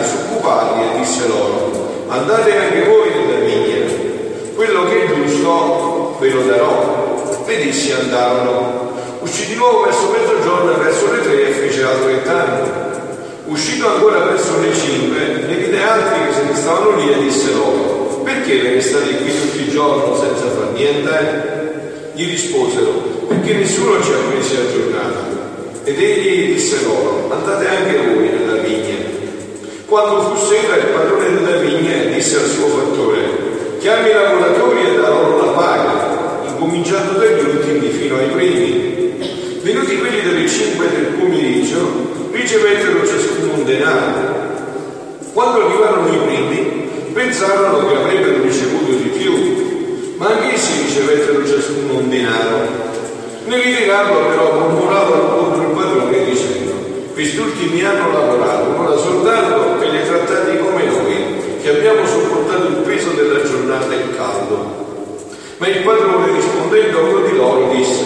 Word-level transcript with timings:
disoccupati 0.00 0.80
e 0.80 0.98
disse 0.98 1.26
loro, 1.28 2.04
andate 2.08 2.56
anche 2.56 2.84
voi 2.84 3.10
nella 3.10 3.38
vigna, 3.44 3.84
quello 4.54 4.84
che 4.88 5.04
è 5.04 5.14
giusto 5.14 6.16
ve 6.18 6.30
lo 6.30 6.42
darò 6.42 7.44
ed 7.46 7.66
essi 7.66 7.92
andarono. 7.92 8.94
Uscì 9.20 9.46
di 9.46 9.54
nuovo 9.54 9.82
verso 9.82 10.10
mezzogiorno 10.10 10.78
verso 10.78 11.12
le 11.12 11.22
tre 11.22 11.48
e 11.48 11.52
fece 11.52 11.82
altrettanto. 11.82 12.84
Uscito 13.46 13.88
ancora 13.88 14.24
verso 14.24 14.60
le 14.60 14.74
cinque, 14.74 15.46
ne 15.46 15.54
vide 15.54 15.82
altri 15.82 16.26
che 16.26 16.32
se 16.32 16.42
ne 16.44 16.54
stavano 16.54 16.96
lì 16.96 17.12
e 17.12 17.18
disse 17.18 17.52
loro, 17.52 18.20
perché 18.24 18.60
ve 18.60 18.70
ne 18.70 18.80
state 18.80 19.16
qui 19.16 19.40
tutti 19.40 19.62
i 19.62 19.70
giorni 19.70 20.16
senza 20.18 20.50
far 20.50 20.70
niente? 20.72 22.10
Gli 22.14 22.28
risposero, 22.28 22.90
perché 23.28 23.54
nessuno 23.54 24.02
ci 24.02 24.10
ha 24.12 24.16
presi 24.30 24.56
a 24.56 24.72
giornata. 24.72 25.34
Ed 25.84 26.00
egli 26.00 26.54
disse 26.54 26.82
loro, 26.82 27.28
andate 27.30 27.68
anche 27.68 27.96
voi 27.98 28.28
nella. 28.28 28.55
Quando 29.86 30.20
fu 30.20 30.46
sera, 30.46 30.76
il 30.78 30.86
padrone 30.86 31.32
della 31.32 31.58
vigna 31.58 32.12
disse 32.12 32.36
al 32.38 32.46
suo 32.46 32.66
fattore, 32.66 33.78
chiami 33.78 34.10
i 34.10 34.14
lavoratori 34.14 34.80
e 34.80 34.96
da 34.96 35.08
loro 35.10 35.46
la 35.46 35.52
paga 35.52 36.16
cominciando 36.58 37.18
dagli 37.20 37.44
ultimi 37.44 37.88
fino 37.90 38.16
ai 38.16 38.28
primi. 38.30 39.60
Venuti 39.62 39.98
quelli 39.98 40.22
delle 40.22 40.48
5 40.48 40.88
del 40.90 41.04
pomeriggio, 41.18 42.30
ricevettero 42.32 43.06
ciascuno 43.06 43.52
un 43.54 43.64
denaro. 43.64 44.34
Quando 45.32 45.66
arrivarono 45.66 46.12
i 46.12 46.18
primi, 46.18 47.12
pensarono 47.12 47.86
che 47.86 47.94
avrebbero 47.94 48.42
ricevuto 48.42 48.90
di 48.90 49.10
più, 49.16 50.16
ma 50.16 50.26
anch'essi 50.26 50.82
ricevettero 50.82 51.46
ciascuno 51.46 51.98
un 51.98 52.08
denaro. 52.08 52.84
Nel 53.46 53.60
ritirarlo 53.60 54.18
però 54.30 54.58
murmuravano 54.58 55.28
contro 55.36 55.62
il 55.62 55.76
padrone 55.76 56.24
dicendo, 56.24 56.72
questi 57.12 57.38
ultimi 57.38 57.84
hanno 57.84 58.12
lavorato 58.12 58.66
non 58.76 58.98
soltanto 58.98 59.75
trattati 60.26 60.58
come 60.58 60.84
noi, 60.84 61.58
che 61.62 61.70
abbiamo 61.70 62.06
sopportato 62.06 62.66
il 62.66 62.82
peso 62.84 63.10
della 63.10 63.42
giornata 63.42 63.92
e 63.92 63.96
il 63.96 64.16
caldo 64.16 64.84
ma 65.58 65.68
il 65.68 65.82
padrone 65.84 66.32
rispondendo 66.32 66.98
a 66.98 67.02
uno 67.02 67.20
di 67.20 67.34
loro 67.34 67.72
disse, 67.72 68.04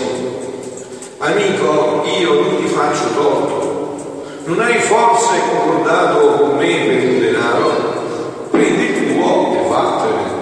amico, 1.19 2.05
io 2.21 2.35
non 2.35 2.57
ti 2.59 2.67
faccio 2.67 3.13
torto, 3.13 3.97
non 4.45 4.61
hai 4.61 4.79
forse 4.79 5.35
concordato 5.51 6.29
con 6.29 6.57
me 6.59 6.77
per 6.87 7.03
il 7.03 7.21
denaro? 7.21 7.73
Prendi 8.51 8.85
il 8.85 9.15
tuo 9.15 9.53
e 9.53 9.69
vattene. 9.69 10.39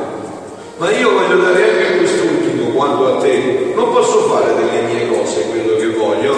Ma 0.76 0.90
io 0.90 1.12
voglio 1.12 1.36
dare 1.36 1.70
anche 1.70 1.86
a 1.86 1.96
quest'ultimo 1.96 2.72
quanto 2.72 3.06
a 3.06 3.20
te, 3.22 3.72
non 3.74 3.90
posso 3.90 4.28
fare 4.28 4.54
delle 4.54 4.82
mie 4.82 5.08
cose 5.08 5.48
quello 5.48 5.76
che 5.76 5.86
voglio? 5.96 6.34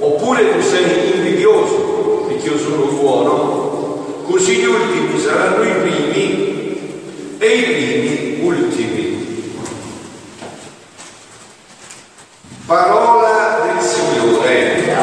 Oppure 0.00 0.54
tu 0.54 0.60
sei 0.60 1.14
invidioso 1.14 2.24
perché 2.26 2.48
io 2.48 2.58
sono 2.58 2.86
buono? 2.86 3.13
Così 4.34 4.56
gli 4.56 4.64
ultimi 4.64 5.20
saranno 5.20 5.62
i 5.62 5.72
primi 5.74 7.36
e 7.38 7.46
i 7.46 7.62
primi 7.62 8.40
ultimi. 8.42 9.52
Parola 12.66 13.62
del 13.62 13.80
Signore. 13.80 14.96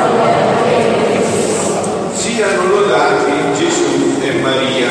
Siano 2.13 2.67
lodati 2.67 3.31
Gesù 3.57 4.19
e 4.21 4.31
Maria. 4.41 4.89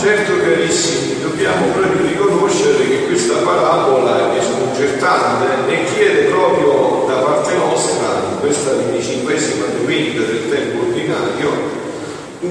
Certo 0.00 0.32
carissimi, 0.42 1.22
dobbiamo 1.22 1.66
proprio 1.72 2.06
riconoscere 2.06 2.86
che 2.86 3.06
questa 3.06 3.38
parabola 3.38 4.32
è 4.32 4.40
sconcertante 4.42 5.72
e 5.72 5.84
chiede 5.92 6.20
proprio 6.26 7.04
da 7.08 7.16
parte 7.16 7.56
nostra, 7.56 8.22
in 8.30 8.38
questa 8.38 8.74
venticinquesima 8.74 9.64
domenica 9.76 10.20
del 10.20 10.48
tempo 10.48 10.86
ordinario, 10.86 11.84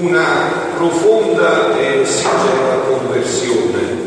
una 0.00 0.74
profonda 0.76 1.76
e 1.78 2.04
sincera 2.04 2.80
conversione 2.88 4.06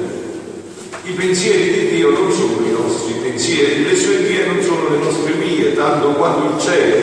i 1.10 1.14
pensieri 1.14 1.72
di 1.72 1.96
Dio 1.96 2.12
non 2.12 2.32
sono 2.32 2.64
i 2.64 2.72
nostri 2.72 3.14
pensieri, 3.14 3.84
le 3.84 3.96
sue 3.96 4.18
vie 4.18 4.46
non 4.46 4.62
sono 4.62 4.90
le 4.90 4.98
nostre 4.98 5.32
vie, 5.34 5.76
tanto 5.76 6.10
quanto 6.10 6.54
il 6.54 6.62
cielo 6.62 6.98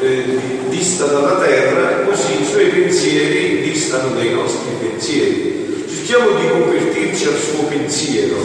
eh, 0.00 0.38
dista 0.68 1.04
dalla 1.04 1.36
terra, 1.36 2.06
così 2.06 2.40
i 2.40 2.46
suoi 2.46 2.66
pensieri 2.68 3.60
distano 3.60 4.14
dai 4.14 4.30
nostri 4.30 4.70
pensieri. 4.80 5.84
Cerchiamo 5.86 6.30
di 6.38 6.48
convertirci 6.48 7.26
al 7.26 7.36
suo 7.36 7.64
pensiero, 7.64 8.36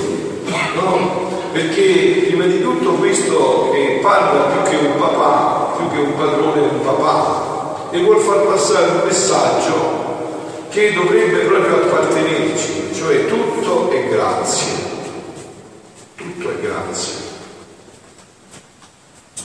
no? 0.76 1.32
Perché 1.54 2.26
prima 2.28 2.46
di 2.46 2.62
tutto 2.62 2.94
questo 2.94 3.70
che 3.72 4.00
parla 4.02 4.42
più 4.42 4.72
che 4.72 4.86
un 4.86 4.98
papà, 4.98 5.76
più 5.78 5.90
che 5.96 6.04
un 6.04 6.16
padrone 6.18 6.62
un 6.62 6.82
papà, 6.84 7.53
e 7.94 8.02
vuol 8.02 8.20
far 8.22 8.42
passare 8.48 8.90
un 8.90 9.02
messaggio 9.06 10.02
che 10.70 10.94
dovrebbe 10.94 11.46
proprio 11.46 11.76
appartenerci, 11.76 12.92
cioè 12.96 13.28
tutto 13.28 13.92
è 13.92 14.10
grazia, 14.10 14.74
tutto 16.16 16.50
è 16.50 16.60
grazia. 16.60 17.14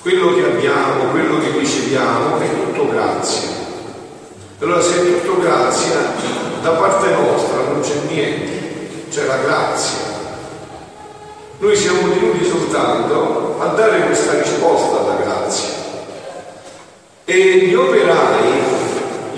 Quello 0.00 0.34
che 0.34 0.44
abbiamo, 0.44 1.10
quello 1.10 1.38
che 1.40 1.58
riceviamo 1.58 2.40
è 2.40 2.48
tutto 2.48 2.88
grazia. 2.88 3.50
Allora 4.60 4.80
se 4.80 4.94
è 4.96 5.20
tutto 5.20 5.40
grazia, 5.40 6.14
da 6.62 6.70
parte 6.70 7.10
nostra 7.10 7.60
non 7.60 7.82
c'è 7.82 8.00
niente, 8.08 9.08
c'è 9.10 9.26
la 9.26 9.36
grazia. 9.36 9.98
Noi 11.58 11.76
siamo 11.76 12.10
tenuti 12.10 12.48
soltanto 12.48 13.56
a 13.60 13.66
dare 13.66 14.06
questa 14.06 14.40
risposta 14.40 15.00
alla 15.00 15.16
grazia. 15.16 15.68
E 17.26 17.58
gli 17.58 17.74
operai 17.74 18.37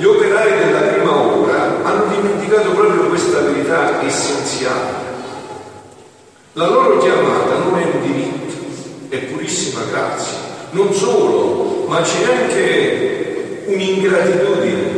gli 0.00 0.04
operai 0.06 0.64
della 0.64 0.80
prima 0.80 1.14
ora 1.14 1.82
hanno 1.82 2.06
dimenticato 2.06 2.70
proprio 2.70 3.08
questa 3.08 3.40
verità 3.40 4.02
essenziale. 4.02 5.08
La 6.54 6.68
loro 6.68 6.96
chiamata 6.96 7.58
non 7.58 7.78
è 7.78 7.84
un 7.84 8.00
diritto, 8.00 8.54
è 9.10 9.18
purissima 9.18 9.82
grazia. 9.90 10.38
Non 10.70 10.94
solo, 10.94 11.84
ma 11.86 12.00
c'è 12.00 12.32
anche 12.32 13.64
un'ingratitudine, 13.66 14.90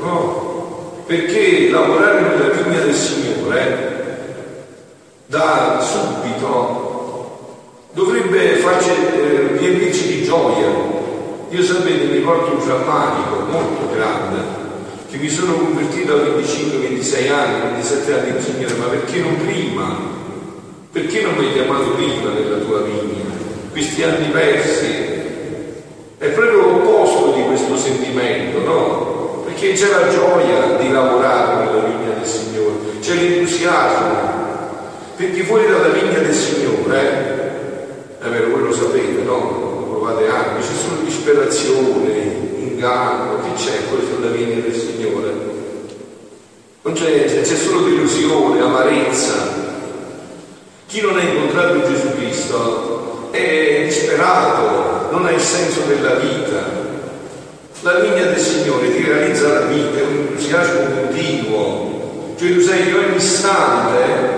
no? 0.00 0.94
Perché 1.06 1.70
lavorare 1.70 2.20
nella 2.20 2.48
vigna 2.48 2.80
del 2.80 2.94
Signore 2.94 3.98
da 5.26 5.78
subito 5.80 6.88
dovrebbe 7.92 8.56
farci 8.56 8.90
eh, 8.90 9.56
riempirci 9.58 10.08
di 10.08 10.24
gioia, 10.24 10.89
io 11.50 11.64
sapete, 11.64 12.04
mi 12.04 12.20
porto 12.20 12.52
un 12.52 12.64
drammatico 12.64 13.44
molto 13.50 13.92
grande, 13.92 14.38
che 15.10 15.16
mi 15.16 15.28
sono 15.28 15.54
convertito 15.54 16.12
a 16.12 16.18
25, 16.18 16.78
26 16.78 17.28
anni, 17.28 17.60
27 17.72 18.12
anni 18.12 18.32
di 18.36 18.40
Signore, 18.40 18.74
ma 18.74 18.84
perché 18.84 19.18
non 19.18 19.36
prima? 19.44 19.96
Perché 20.92 21.22
non 21.22 21.34
mi 21.34 21.46
hai 21.46 21.52
chiamato 21.52 21.90
prima 21.90 22.30
nella 22.30 22.58
tua 22.58 22.82
vigna? 22.82 23.24
Questi 23.72 24.00
anni 24.04 24.28
persi. 24.28 25.08
È 26.18 26.28
proprio 26.28 26.60
l'opposto 26.60 27.32
di 27.32 27.42
questo 27.42 27.76
sentimento, 27.76 28.60
no? 28.60 29.42
Perché 29.46 29.72
c'è 29.72 29.88
la 29.88 30.08
gioia 30.08 30.76
di 30.78 30.92
lavorare 30.92 31.64
nella 31.64 31.80
vigna 31.80 32.14
del 32.16 32.26
Signore, 32.26 33.00
c'è 33.00 33.14
l'entusiasmo. 33.14 34.38
Perché 35.16 35.42
fuori 35.42 35.66
dalla 35.66 35.88
vigna 35.88 36.18
del 36.18 36.32
Signore, 36.32 37.00
eh, 38.20 38.24
è 38.24 38.28
vero, 38.28 38.50
voi 38.50 38.62
lo 38.62 38.72
sapete, 38.72 39.22
no? 39.24 39.70
provate 40.00 40.28
anche, 40.28 40.60
c'è 40.60 40.74
solo 40.74 40.99
disperazione, 41.10 42.54
inganno, 42.58 43.40
che 43.42 43.62
c'è 43.62 43.78
poi 43.90 44.00
sulla 44.06 44.30
vigna 44.30 44.60
del 44.60 44.74
Signore? 44.74 45.32
Non 46.82 46.94
c'è, 46.94 47.24
c'è 47.24 47.56
solo 47.56 47.80
delusione, 47.80 48.60
amarezza. 48.60 49.58
Chi 50.86 51.00
non 51.00 51.18
ha 51.18 51.22
incontrato 51.22 51.82
Gesù 51.82 52.14
Cristo 52.14 53.28
è 53.32 53.82
disperato, 53.84 55.08
non 55.10 55.26
ha 55.26 55.32
il 55.32 55.40
senso 55.40 55.80
della 55.82 56.14
vita. 56.14 56.78
La 57.82 57.94
vigna 58.00 58.26
del 58.26 58.38
Signore 58.38 58.94
ti 58.94 59.02
realizza 59.02 59.48
la 59.48 59.66
vita, 59.66 59.98
è 59.98 60.02
un 60.02 60.26
entusiasmo 60.28 60.80
continuo, 60.94 62.34
cioè 62.38 62.52
tu 62.52 62.60
sai 62.60 62.84
che 62.84 62.94
ogni 62.94 63.16
istante 63.16 64.28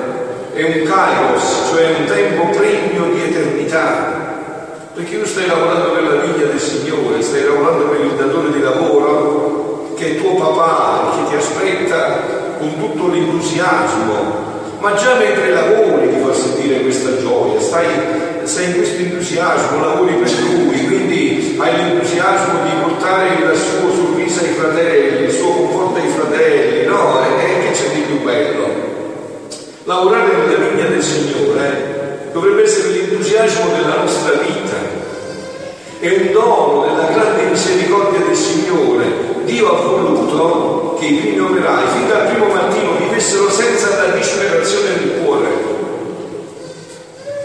è 0.54 0.62
un 0.62 0.88
kairos, 0.88 1.68
cioè 1.70 1.96
un 1.98 2.04
tempo 2.06 2.50
pregno 2.50 3.12
di 3.12 3.20
eternità 3.20 4.22
perché 4.94 5.18
tu 5.18 5.26
stai 5.26 5.46
lavorando 5.46 5.92
per 5.92 6.02
la 6.02 6.20
vigna 6.20 6.46
del 6.46 6.60
Signore, 6.60 7.22
stai 7.22 7.44
lavorando 7.44 7.84
per 7.88 8.00
il 8.00 8.12
datore 8.12 8.52
di 8.52 8.60
lavoro 8.60 9.94
che 9.96 10.10
è 10.10 10.20
tuo 10.20 10.34
papà, 10.34 11.16
che 11.16 11.30
ti 11.30 11.34
aspetta 11.36 12.20
con 12.58 12.76
tutto 12.78 13.08
l'entusiasmo, 13.08 14.50
ma 14.82 14.94
già 14.94 15.14
mentre 15.14 15.50
lavori 15.50 16.08
ti 16.08 16.20
fa 16.20 16.34
sentire 16.34 16.80
questa 16.80 17.16
gioia, 17.18 17.60
stai, 17.60 17.86
sei 18.42 18.66
in 18.66 18.74
questo 18.74 19.00
entusiasmo, 19.00 19.80
lavori 19.80 20.14
per 20.14 20.28
lui, 20.40 20.86
quindi 20.86 21.54
hai 21.56 21.76
l'entusiasmo 21.76 22.64
di 22.64 22.70
portare 22.82 23.28
il 23.28 23.56
suo 23.56 23.92
sorriso 23.94 24.40
ai 24.40 24.50
fratelli, 24.54 25.24
il 25.26 25.30
suo 25.30 25.52
conforto 25.52 26.00
ai 26.00 26.08
fratelli, 26.08 26.86
no? 26.86 27.20
E 27.22 27.60
che 27.60 27.70
c'è 27.70 27.94
di 27.94 28.00
più 28.00 28.22
bello? 28.22 28.66
Lavorare 29.84 30.46
nella 30.48 30.66
vigna 30.66 30.86
del 30.86 31.02
Signore 31.02 31.68
eh, 31.68 32.32
dovrebbe 32.32 32.64
essere 32.64 32.88
l'entusiasmo 32.88 33.70
della 33.76 34.02
nostra 34.02 34.32
vita, 34.32 34.76
è 36.00 36.08
un 36.08 36.32
dono 36.32 36.86
della 36.86 37.06
grande 37.12 37.50
misericordia 37.50 38.18
del 38.18 38.34
Signore. 38.34 39.30
Dio 39.44 39.68
ha 39.68 39.80
voluto 39.80 40.96
che 41.02 41.06
i 41.06 41.16
primi 41.16 41.38
operai, 41.40 41.84
fin 41.94 42.08
dal 42.08 42.26
primo 42.28 42.46
mattino, 42.46 42.96
vivessero 42.96 43.50
senza 43.50 43.88
la 43.96 44.14
disperazione 44.14 44.88
nel 44.90 45.22
cuore. 45.22 45.48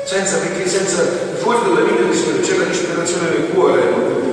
Senza, 0.05 0.37
perché 0.37 0.69
senza, 0.69 1.01
fuori 1.37 1.57
dalla 1.63 1.81
vita 1.81 2.03
c'è 2.39 2.55
la 2.55 2.65
disperazione 3.17 3.29
nel 3.29 3.49
cuore. 3.53 3.81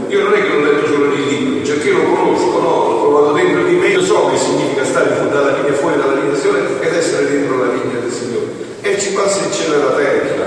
Io 0.08 0.22
non 0.22 0.34
è 0.34 0.42
che 0.42 0.48
l'ho 0.48 0.60
letto 0.60 0.86
solo 0.86 1.06
nei 1.06 1.26
libri, 1.26 1.66
cioè 1.66 1.81
che 1.81 1.90
lo 1.90 2.02
conosco, 2.02 2.60
no? 2.60 2.88
L'ho 2.88 3.00
provato 3.00 3.32
dentro 3.32 3.64
di 3.64 3.75
me, 3.76 3.86
io 3.88 4.02
so 4.02 4.26
che 4.31 4.38
significa 4.38 4.84
stare 4.84 5.08
dalla 5.31 5.56
linea 5.56 5.72
fuori 5.72 5.96
dalla 5.96 6.14
linea 6.14 6.31
del 6.31 6.40
Signore 6.40 6.81
ed 6.81 6.94
essere 6.94 7.31
dentro 7.31 7.58
la 7.58 7.72
linea 7.72 8.00
del 8.00 8.12
Signore. 8.12 8.46
E 8.82 8.98
ci 9.00 9.12
passa 9.12 9.46
il 9.46 9.52
cielo 9.52 9.75
e 9.75 9.78
la 9.78 9.90
terra. 9.90 10.46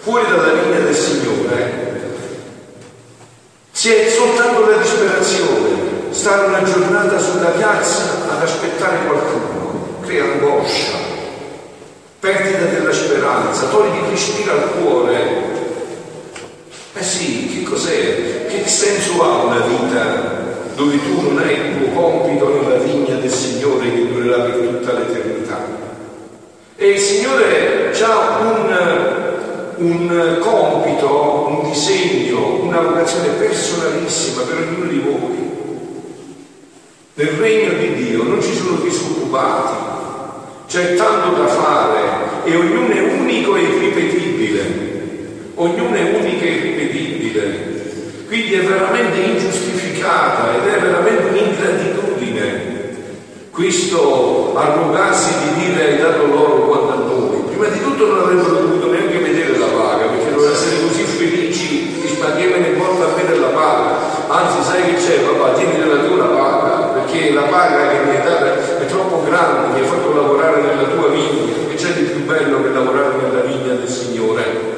Fuori 0.00 0.24
dalla 0.28 0.52
linea 0.52 0.80
del 0.80 0.94
Signore 0.94 1.92
c'è 3.72 4.08
soltanto 4.08 4.70
la 4.70 4.76
disperazione, 4.76 6.10
stare 6.10 6.46
una 6.46 6.62
giornata 6.62 7.18
sulla 7.18 7.50
piazza 7.50 8.22
ad 8.30 8.42
aspettare 8.42 9.04
qualcuno, 9.04 9.98
crea 10.02 10.24
angoscia, 10.24 10.92
perdita 12.20 12.64
della 12.66 12.92
speranza, 12.92 13.66
togli 13.66 13.90
di 13.90 14.10
respiro 14.10 14.52
al 14.52 14.70
cuore. 14.80 15.52
Eh 16.96 17.02
sì, 17.02 17.48
che 17.48 17.62
cos'è? 17.68 18.46
Che 18.46 18.68
senso 18.68 19.20
ha 19.22 19.44
una 19.44 19.66
vita 19.66 20.42
dove 20.76 20.96
tu 21.02 21.20
non 21.22 21.38
hai 21.38 21.54
il 21.54 21.78
tuo 21.78 22.00
compito 22.00 22.48
nella 22.48 22.76
vigna 22.76 23.16
del 23.16 23.30
Signore 23.30 23.92
che 23.92 24.12
durerà 24.12 24.44
per 24.44 24.54
tutta 24.54 24.92
l'eternità? 24.92 25.58
E 26.76 26.86
il 26.86 26.98
Signore 27.00 27.92
ha 28.00 28.38
un 28.38 29.22
un 29.76 30.38
compito, 30.40 31.46
un 31.48 31.68
disegno, 31.68 32.62
una 32.78 32.88
vocazione 32.90 33.28
personalissima 33.38 34.42
per 34.42 34.66
ognuno 34.66 34.90
di 34.90 34.98
voi. 34.98 35.52
Nel 37.14 37.28
regno 37.28 37.72
di 37.78 37.94
Dio 37.94 38.22
non 38.24 38.42
ci 38.42 38.52
sono 38.52 38.78
disoccupati, 38.78 39.74
c'è 40.66 40.96
tanto 40.96 41.40
da 41.40 41.46
fare 41.46 42.00
e 42.44 42.56
ognuno 42.56 42.92
è 42.92 43.00
unico 43.00 43.54
e 43.54 43.62
irripetibile. 43.62 44.82
Ognuno 45.54 45.94
è 45.94 46.02
unico 46.18 46.44
e 46.44 46.48
irripetibile. 46.48 47.72
Quindi 48.26 48.54
è 48.54 48.62
veramente 48.62 49.18
ingiustificata 49.18 50.56
ed 50.56 50.74
è 50.74 50.80
veramente 50.80 51.22
un'ingratitudine 51.28 52.74
questo 53.54 54.52
arrogarsi 54.56 55.32
di 55.38 55.66
dire 55.66 55.86
hai 55.86 55.98
dato 55.98 56.26
loro 56.26 56.66
quanto 56.66 56.90
a 56.90 56.96
noi. 57.06 57.44
Prima 57.46 57.68
di 57.68 57.80
tutto 57.80 58.06
non 58.06 58.18
avrebbero 58.18 58.48
dovuto 58.48 58.90
neanche 58.90 59.18
vedere 59.18 59.56
la 59.56 59.66
paga, 59.66 60.06
perché 60.06 60.30
dovevano 60.30 60.52
essere 60.52 60.82
così 60.82 61.04
felici, 61.04 62.00
risparmiamene 62.02 62.70
porta 62.70 63.04
a 63.04 63.14
me 63.14 63.24
della 63.24 63.46
paga. 63.46 63.96
Anzi, 64.26 64.68
sai 64.68 64.82
che 64.82 64.94
c'è, 64.94 65.20
papà, 65.20 65.52
tieni 65.52 65.78
della 65.78 66.02
tua 66.02 66.24
paga, 66.24 66.70
perché 66.98 67.32
la 67.32 67.42
paga 67.64 67.88
che 67.88 67.98
mi 68.04 68.16
hai 68.16 68.22
data 68.22 68.78
è 68.78 68.86
troppo 68.86 69.24
grande, 69.24 69.72
mi 69.72 69.80
hai 69.80 69.86
fatto 69.86 70.12
lavorare 70.12 70.60
nella 70.60 70.88
tua 70.88 71.08
vigna, 71.08 71.52
che 71.68 71.74
c'è 71.76 71.92
di 71.92 72.02
più 72.02 72.24
bello 72.24 72.62
che 72.62 72.68
lavorare 72.68 73.14
nella 73.22 73.40
vigna 73.40 73.72
del 73.72 73.88
Signore. 73.88 74.72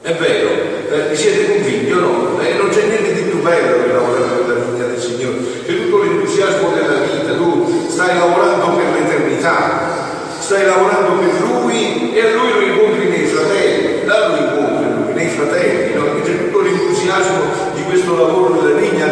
È 0.00 0.14
vero, 0.14 0.48
eh, 0.90 1.14
siete 1.14 1.52
convinti 1.52 1.92
o 1.92 2.00
no? 2.00 2.40
Eh, 2.40 2.54
non 2.54 2.70
c'è 2.70 2.84
niente 2.84 3.12
di 3.12 3.22
più 3.28 3.42
bello 3.42 3.82
che 3.82 3.92
lavorare 3.92 4.40
nella 4.40 4.60
vigna 4.64 4.86
del 4.86 4.98
Signore. 4.98 5.36
C'è 5.66 5.76
tutto 5.76 6.02
l'entusiasmo 6.02 6.70
della 6.72 6.98
vita, 7.00 7.34
tu 7.34 7.86
stai 7.88 8.16
lavorando 8.16 8.76
per 8.76 8.86
l'eternità, 9.00 9.96
stai 10.38 10.64
lavorando 10.64 11.18
per 11.18 11.40
lui 11.42 12.14
e 12.14 12.20
a 12.20 12.32
lui 12.32 12.52
lo 12.52 12.60
incontri 12.60 13.08
nei 13.08 13.26
fratelli, 13.26 14.06
là 14.06 14.28
lo 14.28 14.36
incontri 14.36 15.12
nei 15.12 15.28
fratelli, 15.28 15.94
no? 15.94 16.04
c'è 16.22 16.44
tutto 16.44 16.60
l'entusiasmo 16.60 17.42
di 17.74 17.82
questo 17.82 18.16
lavoro 18.16 18.60
della 18.62 18.78
vigna, 18.78 19.06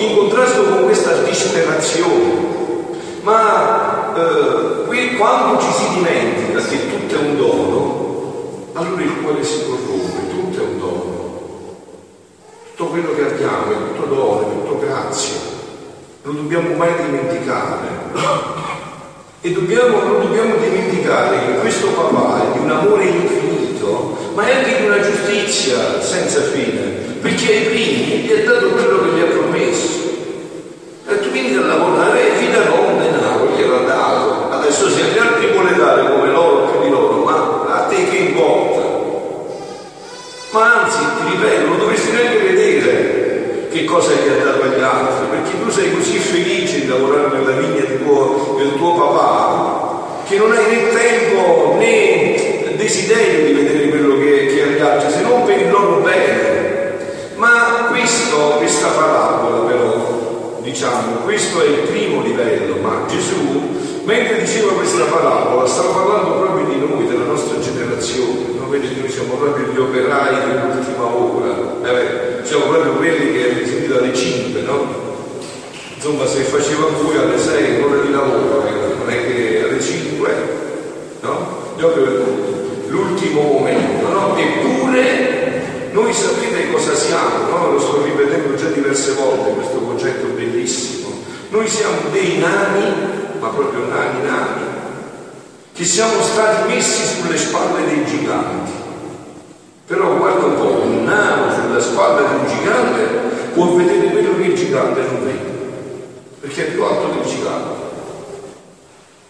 in 0.00 0.16
contrasto 0.16 0.62
con 0.64 0.84
questa 0.84 1.12
disperazione. 1.22 2.58
Ma 3.22 4.14
eh, 4.16 4.86
qui 4.86 5.16
quando 5.16 5.60
ci 5.60 5.70
si 5.72 5.88
dimentica 5.94 6.62
che 6.62 6.88
tutto 6.88 7.14
è 7.14 7.18
un 7.18 7.36
dono, 7.36 8.68
allora 8.72 9.02
il 9.02 9.20
cuore 9.22 9.44
si 9.44 9.64
corrompe, 9.66 10.30
tutto 10.30 10.58
è 10.58 10.64
un 10.64 10.78
dono. 10.78 11.18
Tutto 12.74 12.90
quello 12.90 13.14
che 13.14 13.22
abbiamo 13.22 13.72
è 13.72 13.76
tutto 13.94 14.14
dono, 14.14 14.40
è 14.40 14.44
tutto 14.44 14.78
grazia. 14.78 15.38
Non 16.22 16.36
dobbiamo 16.36 16.74
mai 16.76 16.92
dimenticare. 17.04 17.88
E 19.42 19.52
dobbiamo, 19.52 20.02
non 20.02 20.20
dobbiamo 20.20 20.56
dimenticare 20.56 21.38
che 21.46 21.60
questo 21.60 21.88
papà 21.88 22.42
è 22.42 22.52
di 22.52 22.58
un 22.58 22.70
amore 22.70 23.04
infinito, 23.04 24.14
ma 24.34 24.46
è 24.46 24.54
anche 24.54 24.76
di 24.76 24.86
una 24.86 25.00
giustizia 25.00 26.02
senza 26.02 26.42
fine, 26.42 27.16
perché 27.22 27.50
ai 27.50 27.64
primi 27.64 28.18
gli 28.18 28.32
ha 28.32 28.44
dato 28.44 28.68
quello 28.68 29.00
che 29.00 29.16
gli 29.16 29.20
ha 29.22 29.32
promesso. 29.32 29.98
E 31.08 31.20
tu 31.20 31.30
vieni 31.30 31.56
a 31.56 31.62
lavorare 31.62 32.36
e 32.36 32.38
vi 32.38 32.50
darò 32.52 32.82
un 32.86 32.98
denaro, 32.98 33.48
glielo 33.56 33.76
ha 33.78 33.84
dato. 33.84 34.50
Adesso 34.50 34.90
se 34.90 35.04
agli 35.04 35.18
altri 35.18 35.52
vuole 35.52 35.74
dare 35.74 36.12
come 36.12 36.30
loro 36.30 36.70
più 36.70 36.82
di 36.82 36.90
loro, 36.90 37.24
ma 37.24 37.64
a 37.66 37.78
te 37.88 38.10
che 38.10 38.16
importa? 38.16 38.88
Ma 40.50 40.82
anzi, 40.82 40.98
ti 40.98 41.30
ripeto, 41.30 41.66
non 41.66 41.78
dovresti 41.78 42.10
neanche 42.10 42.38
vedere 42.40 43.68
che 43.70 43.84
cosa 43.84 44.10
gli 44.12 44.28
ha 44.28 44.44
dato 44.44 44.64
agli 44.64 44.82
altri, 44.82 45.26
perché 45.30 45.62
tu 45.62 45.70
sei 45.70 45.94
così 45.94 46.18
felice 46.18 46.80
di 46.80 46.88
lavorare 46.88 47.38
nella 47.38 47.52
vigna 47.52 47.80
tuo, 48.10 48.56
del 48.58 48.74
tuo 48.76 48.94
papà 48.94 50.24
che 50.26 50.36
non 50.36 50.52
hai 50.52 50.64
né 50.66 50.88
tempo 50.88 51.74
né 51.78 52.74
desiderio 52.76 53.46
di 53.46 53.52
vedere 53.52 53.88
quello 53.88 54.18
che, 54.18 54.46
che 54.46 54.62
agli 54.62 54.80
altri, 54.80 55.12
se 55.12 55.22
non 55.22 55.44
per 55.44 55.58
il 55.58 55.70
loro 55.70 56.00
bene. 56.00 56.98
Ma 57.36 57.86
questo, 57.88 58.36
questa 58.58 58.88
parabola 58.88 59.66
però, 59.66 60.58
diciamo, 60.62 61.16
questo 61.24 61.62
è 61.62 61.66
il 61.66 61.88
primo 61.88 62.22
livello, 62.22 62.76
ma 62.82 63.04
Gesù, 63.08 64.02
mentre 64.04 64.40
diceva 64.40 64.72
questa 64.72 65.04
parabola, 65.04 65.66
stava 65.66 65.92
parlando 65.92 66.40
proprio 66.40 66.66
di 66.66 66.78
noi, 66.78 67.06
della 67.06 67.24
nostra 67.24 67.60
Vedi, 68.90 69.02
noi 69.02 69.10
siamo 69.10 69.34
proprio 69.34 69.72
gli 69.72 69.78
operai 69.78 70.34
dell'ultima 70.34 71.04
ora, 71.04 71.54
eh, 71.84 72.44
siamo 72.44 72.64
proprio 72.64 72.94
quelli 72.94 73.32
che 73.32 73.44
avete 73.44 73.66
sentito 73.66 73.98
alle 73.98 74.12
5, 74.12 74.60
no? 74.62 74.84
Insomma, 75.94 76.26
se 76.26 76.40
faceva 76.40 76.88
lui 77.00 77.16
alle 77.16 77.38
6 77.38 77.82
ore 77.82 78.02
di 78.02 78.10
lavoro, 78.10 78.66
eh, 78.66 78.94
non 78.98 79.08
è 79.08 79.26
che 79.26 79.62
alle 79.62 79.80
5, 79.80 80.30
no? 81.20 81.74
L'ultimo 82.88 83.42
momento, 83.42 84.08
no? 84.08 84.36
Eppure 84.36 85.90
noi 85.92 86.12
sapete 86.12 86.72
cosa 86.72 86.92
siamo, 86.92 87.46
no? 87.48 87.70
Lo 87.70 87.78
sto 87.78 88.02
ripetendo 88.02 88.56
già 88.56 88.70
diverse 88.70 89.12
volte 89.12 89.52
questo 89.52 89.78
concetto 89.78 90.26
bellissimo. 90.34 91.12
Noi 91.50 91.68
siamo 91.68 91.96
dei 92.10 92.38
nani, 92.38 92.92
ma 93.38 93.48
proprio 93.50 93.86
nani 93.86 94.22
nani, 94.24 94.62
che 95.74 95.84
siamo 95.84 96.20
stati 96.22 96.72
messi 96.72 97.20
sulle 97.20 97.38
spalle 97.38 97.86
dei 97.86 98.04
giganti. 98.04 98.79
Però 101.10 101.18
guarda 101.18 101.42
un 101.42 101.42
po', 101.42 101.50
un 101.50 101.50
nano 101.50 101.52
sulla 101.52 101.80
spalla 101.80 102.28
di 102.28 102.34
un 102.34 102.46
gigante 102.46 103.02
può 103.52 103.66
vedere 103.74 104.10
quello 104.10 104.36
che 104.36 104.42
il 104.42 104.54
gigante 104.54 105.00
non 105.02 105.24
vede 105.24 105.50
perché 106.40 106.66
è 106.66 106.70
più 106.70 106.82
alto 106.84 107.06
del 107.12 107.24
gigante. 107.24 107.78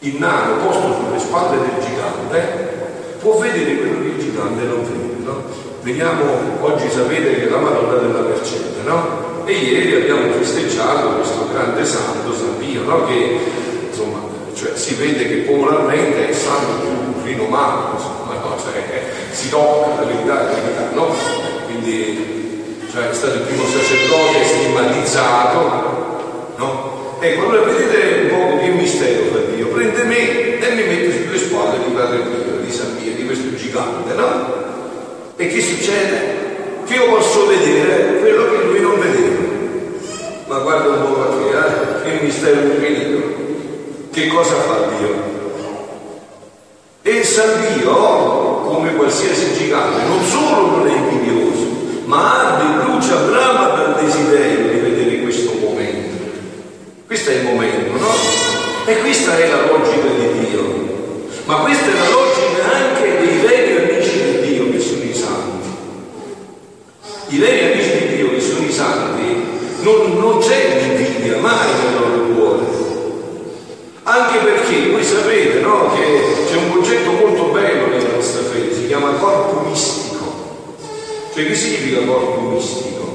Il 0.00 0.16
nano 0.18 0.64
posto 0.64 0.94
sulle 0.94 1.18
spalle 1.18 1.56
del 1.58 1.84
gigante 1.84 2.38
può 3.20 3.38
vedere 3.38 3.76
quello 3.76 4.00
che 4.02 4.08
il 4.08 4.18
gigante 4.18 4.62
non 4.64 4.82
vede. 4.84 5.24
No? 5.24 5.42
Vediamo, 5.82 6.22
oggi 6.60 6.88
sapete 6.88 7.34
che 7.34 7.46
è 7.46 7.50
la 7.50 7.58
Madonna 7.58 7.96
della 7.96 8.20
Mercede, 8.20 8.82
no? 8.84 9.44
E 9.44 9.52
ieri 9.52 10.02
abbiamo 10.02 10.32
festeggiato 10.32 11.14
questo 11.14 11.48
grande 11.52 11.84
santo, 11.84 12.32
San 12.34 12.58
Pio, 12.58 12.82
no? 12.84 13.06
Che 13.06 13.38
insomma, 13.88 14.20
cioè, 14.54 14.76
si 14.76 14.94
vede 14.94 15.26
che 15.26 15.36
popolarmente 15.50 16.26
è 16.26 16.30
il 16.30 16.36
santo 16.36 16.72
più 16.80 17.22
rinomato, 17.24 17.96
insomma, 17.96 18.34
no? 18.34 18.56
cioè, 18.58 19.02
si 19.30 19.48
tocca 19.48 20.04
verità, 20.04 20.48
no? 20.92 21.39
Quindi 21.80 22.78
cioè, 22.92 23.08
è 23.08 23.14
stato 23.14 23.36
il 23.36 23.40
primo 23.40 23.64
sacerdote 23.64 24.44
stigmatizzato, 24.44 26.52
no? 26.56 27.16
Ecco, 27.20 27.46
allora 27.46 27.62
vedete 27.62 28.20
un 28.22 28.28
po' 28.28 28.58
che 28.58 28.68
mistero 28.68 29.30
per 29.30 29.46
Dio. 29.54 29.68
Prende 29.68 30.02
me 30.02 30.58
e 30.58 30.74
mi 30.74 30.82
mette 30.82 31.24
sulle 31.24 31.38
spalle 31.38 31.78
di 31.86 31.92
Padre 31.92 32.18
Pio, 32.18 32.58
di 32.62 32.70
San 32.70 32.96
Pio, 32.96 33.14
di 33.14 33.24
questo 33.24 33.56
gigante, 33.56 34.12
no? 34.12 34.52
E 35.36 35.46
che 35.46 35.62
succede? 35.62 36.18
Che 36.84 36.94
io 36.94 37.08
posso 37.08 37.46
vedere 37.46 38.18
quello 38.18 38.50
che 38.50 38.64
lui 38.64 38.80
non 38.80 39.00
vedeva. 39.00 39.38
Ma 40.48 40.58
guarda 40.58 40.88
un 40.88 41.14
po' 41.14 41.38
te, 41.38 41.48
eh? 41.56 42.02
Che 42.02 42.10
mistero 42.24 42.60
infinito. 42.60 43.38
Che 44.12 44.26
cosa 44.26 44.56
fa 44.56 44.86
Dio? 44.98 45.30
sa 47.30 47.44
Dio, 47.44 47.92
come 48.64 48.96
qualsiasi 48.96 49.54
gigante, 49.54 50.04
non 50.04 50.24
solo 50.24 50.78
non 50.78 50.88
è 50.88 50.99
invidioso, 52.10 52.14
ma 52.14 52.40
arde, 52.40 52.84
brucia, 52.84 53.16
brama 53.16 53.68
dal 53.68 53.94
desiderio 54.02 54.72
di 54.72 54.78
vedere 54.80 55.20
questo 55.20 55.52
momento. 55.60 56.18
Questo 57.06 57.30
è 57.30 57.34
il 57.34 57.44
momento, 57.44 57.98
no? 57.98 58.12
E 58.86 58.98
questa 58.98 59.38
è 59.38 59.48
la 59.48 59.66
logica 59.66 60.06
di 60.06 60.46
Dio. 60.46 60.88
Ma 61.44 61.56
questa 61.56 61.86
è 61.86 61.94
la 61.94 62.08
logica 62.08 62.72
anche 62.72 63.18
dei 63.18 63.38
veri 63.38 63.92
amici 63.92 64.22
di 64.22 64.52
Dio 64.52 64.70
che 64.70 64.80
sono 64.80 65.02
i 65.02 65.14
santi. 65.14 65.68
I 67.28 67.38
veri 67.38 67.72
amici 67.72 67.98
di 67.98 68.16
Dio 68.16 68.30
che 68.30 68.40
sono 68.40 68.66
i 68.66 68.72
santi 68.72 69.22
non, 69.82 70.18
non 70.18 70.38
c'è 70.38 70.80
l'invidia 70.80 71.38
mai 71.38 71.68
nel 71.82 72.00
loro 72.00 72.26
cuore. 72.34 72.78
Anche 74.02 74.38
perché 74.38 74.90
voi 74.90 75.04
sapete 75.04 75.60
no, 75.60 75.92
che 75.94 76.46
c'è 76.48 76.56
un 76.56 76.72
concetto 76.72 77.10
molto 77.12 77.44
bello 77.44 77.86
nella 77.86 78.14
nostra 78.14 78.42
fede, 78.42 78.74
si 78.74 78.86
chiama 78.86 79.12
corpo 79.12 79.68
mistico. 79.68 80.10
Cioè 81.32 81.46
che 81.46 81.54
significa 81.54 82.00
corpo 82.04 82.40
mistico? 82.40 83.08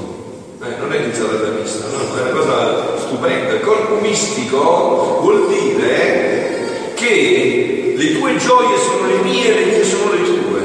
Eh, 0.62 0.80
non 0.80 0.92
è 0.92 0.98
l'insalata 0.98 1.48
mista, 1.48 1.86
no? 1.86 2.16
è 2.16 2.22
una 2.22 2.30
cosa 2.30 2.98
stupenda. 2.98 3.52
Il 3.52 3.60
corpo 3.60 3.96
mistico 4.00 5.18
vuol 5.20 5.48
dire 5.48 6.92
che 6.94 7.92
le 7.94 8.18
tue 8.18 8.36
gioie 8.38 8.78
sono 8.78 9.06
le 9.06 9.22
mie, 9.22 9.54
le 9.54 9.64
mie 9.66 9.84
sono 9.84 10.12
le 10.12 10.24
tue. 10.24 10.60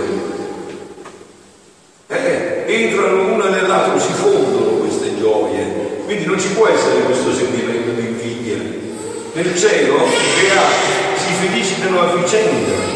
Eh, 2.07 2.63
entrano 2.67 3.33
una 3.33 3.49
nell'altro, 3.49 3.99
si 3.99 4.13
fondono 4.13 4.77
queste 4.79 5.19
gioie, 5.19 6.03
quindi 6.05 6.25
non 6.25 6.39
ci 6.39 6.47
può 6.49 6.67
essere 6.67 7.01
questo 7.01 7.33
sentimento 7.33 7.91
di 7.91 8.07
invidia. 8.07 8.57
Nel 9.33 9.57
cielo 9.57 9.97
i 9.97 10.41
beati 10.41 11.17
si 11.17 11.33
felicitano 11.33 11.99
a 11.99 12.15
vicenda, 12.15 12.91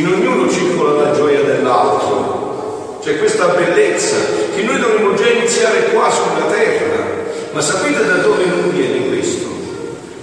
in 0.00 0.06
ognuno 0.06 0.50
circola 0.50 1.02
la 1.02 1.12
gioia 1.12 1.42
dell'altro. 1.42 2.98
C'è 3.02 3.18
questa 3.18 3.48
bellezza 3.48 4.16
che 4.54 4.62
noi 4.62 4.78
dovremmo 4.78 5.14
già 5.14 5.28
iniziare 5.28 5.90
qua 5.92 6.10
sulla 6.10 6.46
terra. 6.46 7.04
Ma 7.52 7.60
sapete 7.60 8.06
da 8.06 8.14
dove 8.14 8.44
non 8.46 8.70
viene 8.72 9.08
questo? 9.08 9.48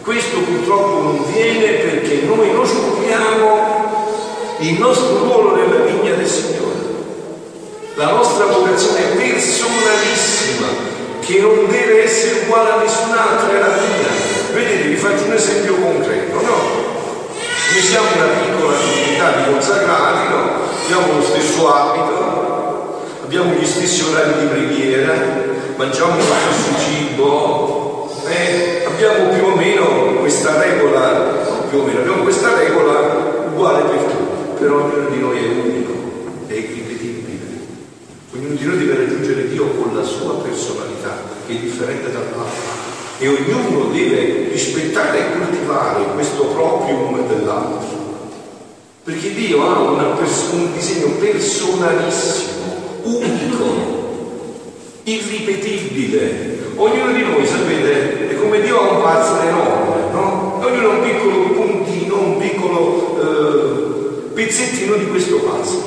Questo 0.01 0.37
purtroppo 0.39 1.01
non 1.01 1.31
viene 1.31 1.73
perché 1.73 2.21
noi 2.25 2.51
non 2.53 2.65
scopriamo 2.65 3.75
il 4.59 4.79
nostro 4.79 5.17
ruolo 5.17 5.55
nella 5.55 5.85
vigna 5.85 6.15
del 6.15 6.27
Signore. 6.27 6.65
La 7.95 8.11
nostra 8.11 8.45
vocazione 8.45 9.01
personalissima, 9.15 10.67
che 11.19 11.39
non 11.39 11.67
deve 11.67 12.03
essere 12.03 12.41
uguale 12.45 12.69
a 12.71 12.77
nessun'altra, 12.77 13.49
è 13.49 13.59
la 13.59 13.75
mia. 13.75 14.53
Vedete, 14.53 14.87
vi 14.87 14.95
faccio 14.95 15.25
un 15.25 15.33
esempio 15.33 15.75
concreto, 15.75 16.41
no? 16.41 16.85
Noi 17.73 17.81
siamo 17.81 18.07
una 18.15 18.25
piccola 18.27 18.96
comunità 19.17 19.31
di 19.37 19.51
consacrati, 19.51 20.29
no? 20.29 20.49
Abbiamo 20.83 21.17
lo 21.17 21.23
stesso 21.23 21.73
abito, 21.73 23.01
abbiamo 23.23 23.53
gli 23.53 23.65
stessi 23.65 24.03
orari 24.03 24.39
di 24.39 24.45
preghiera, 24.45 25.13
mangiamo 25.75 26.15
lo 26.15 26.21
stesso 26.21 26.79
cibo, 26.79 28.09
eh? 28.27 28.85
abbiamo 28.85 29.29
più 29.33 29.45
o 29.45 29.55
meno 29.55 29.85
questa 30.19 30.61
regola, 30.61 31.65
più 31.69 31.79
o 31.79 31.83
meno, 31.83 31.99
abbiamo 31.99 32.23
questa 32.23 32.55
regola 32.55 33.45
uguale 33.51 33.81
per 33.83 33.99
tutti, 34.11 34.61
però 34.61 34.83
ognuno 34.83 35.09
di 35.09 35.19
noi 35.19 35.37
è 35.37 35.47
unico, 35.47 35.93
è 36.47 36.53
irripetibile. 36.53 37.45
Ognuno 38.33 38.55
di 38.55 38.65
noi 38.65 38.77
deve 38.77 38.97
raggiungere 38.97 39.49
Dio 39.49 39.65
con 39.71 39.95
la 39.95 40.03
sua 40.03 40.35
personalità, 40.35 41.17
che 41.47 41.53
è 41.53 41.57
differente 41.57 42.11
dall'altra. 42.11 42.85
E 43.19 43.27
ognuno 43.27 43.91
deve 43.91 44.49
rispettare 44.51 45.19
e 45.19 45.37
coltivare 45.39 46.03
questo 46.13 46.45
proprium 46.45 47.27
dell'altro. 47.27 47.96
Perché 49.07 49.33
Dio 49.33 49.63
ha 49.63 50.15
pers- 50.17 50.49
un 50.51 50.73
disegno 50.73 51.11
personalissimo, 51.17 52.75
unico, 53.03 53.65
irripetibile, 55.03 56.57
Ognuno 56.75 57.13
di 57.13 57.23
noi, 57.23 57.47
sapete, 57.47 58.29
è 58.29 58.35
come 58.35 58.59
Dio 58.59 58.77
ha 58.77 58.91
un 58.91 59.01
puzzle 59.01 59.47
enorme, 59.47 60.11
no? 60.11 60.59
Ognuno 60.61 60.89
ha 60.89 60.93
un 60.97 61.01
piccolo 61.01 61.49
puntino, 61.53 62.19
un 62.19 62.37
piccolo 62.37 63.17
eh, 63.21 64.33
pezzettino 64.33 64.95
di 64.97 65.07
questo 65.07 65.37
puzzle. 65.37 65.81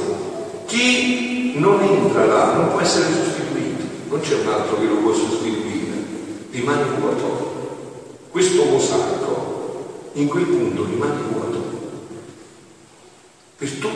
Chi 0.65 1.53
non 1.59 1.81
entra 1.83 2.25
là 2.25 2.55
non 2.55 2.71
può 2.71 2.81
essere 2.81 3.05
sostituito, 3.05 3.85
non 4.09 4.21
c'è 4.21 4.35
un 4.35 4.49
altro 4.49 4.79
che 4.81 4.87
lo 4.87 4.97
può 4.97 5.13
sostituire, 5.13 5.93
rimane 6.53 6.85
vuoto. 6.99 7.53
Questo 8.31 8.65
mosaico 8.65 10.09
in 10.15 10.27
quel 10.27 10.45
punto 10.45 10.87
rimane 10.87 11.21
vuoto. 11.31 11.50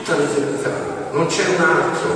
Tutta 0.04 0.18
l'eternità, 0.18 1.08
non 1.12 1.26
c'è 1.28 1.44
un 1.56 1.64
altro, 1.64 2.08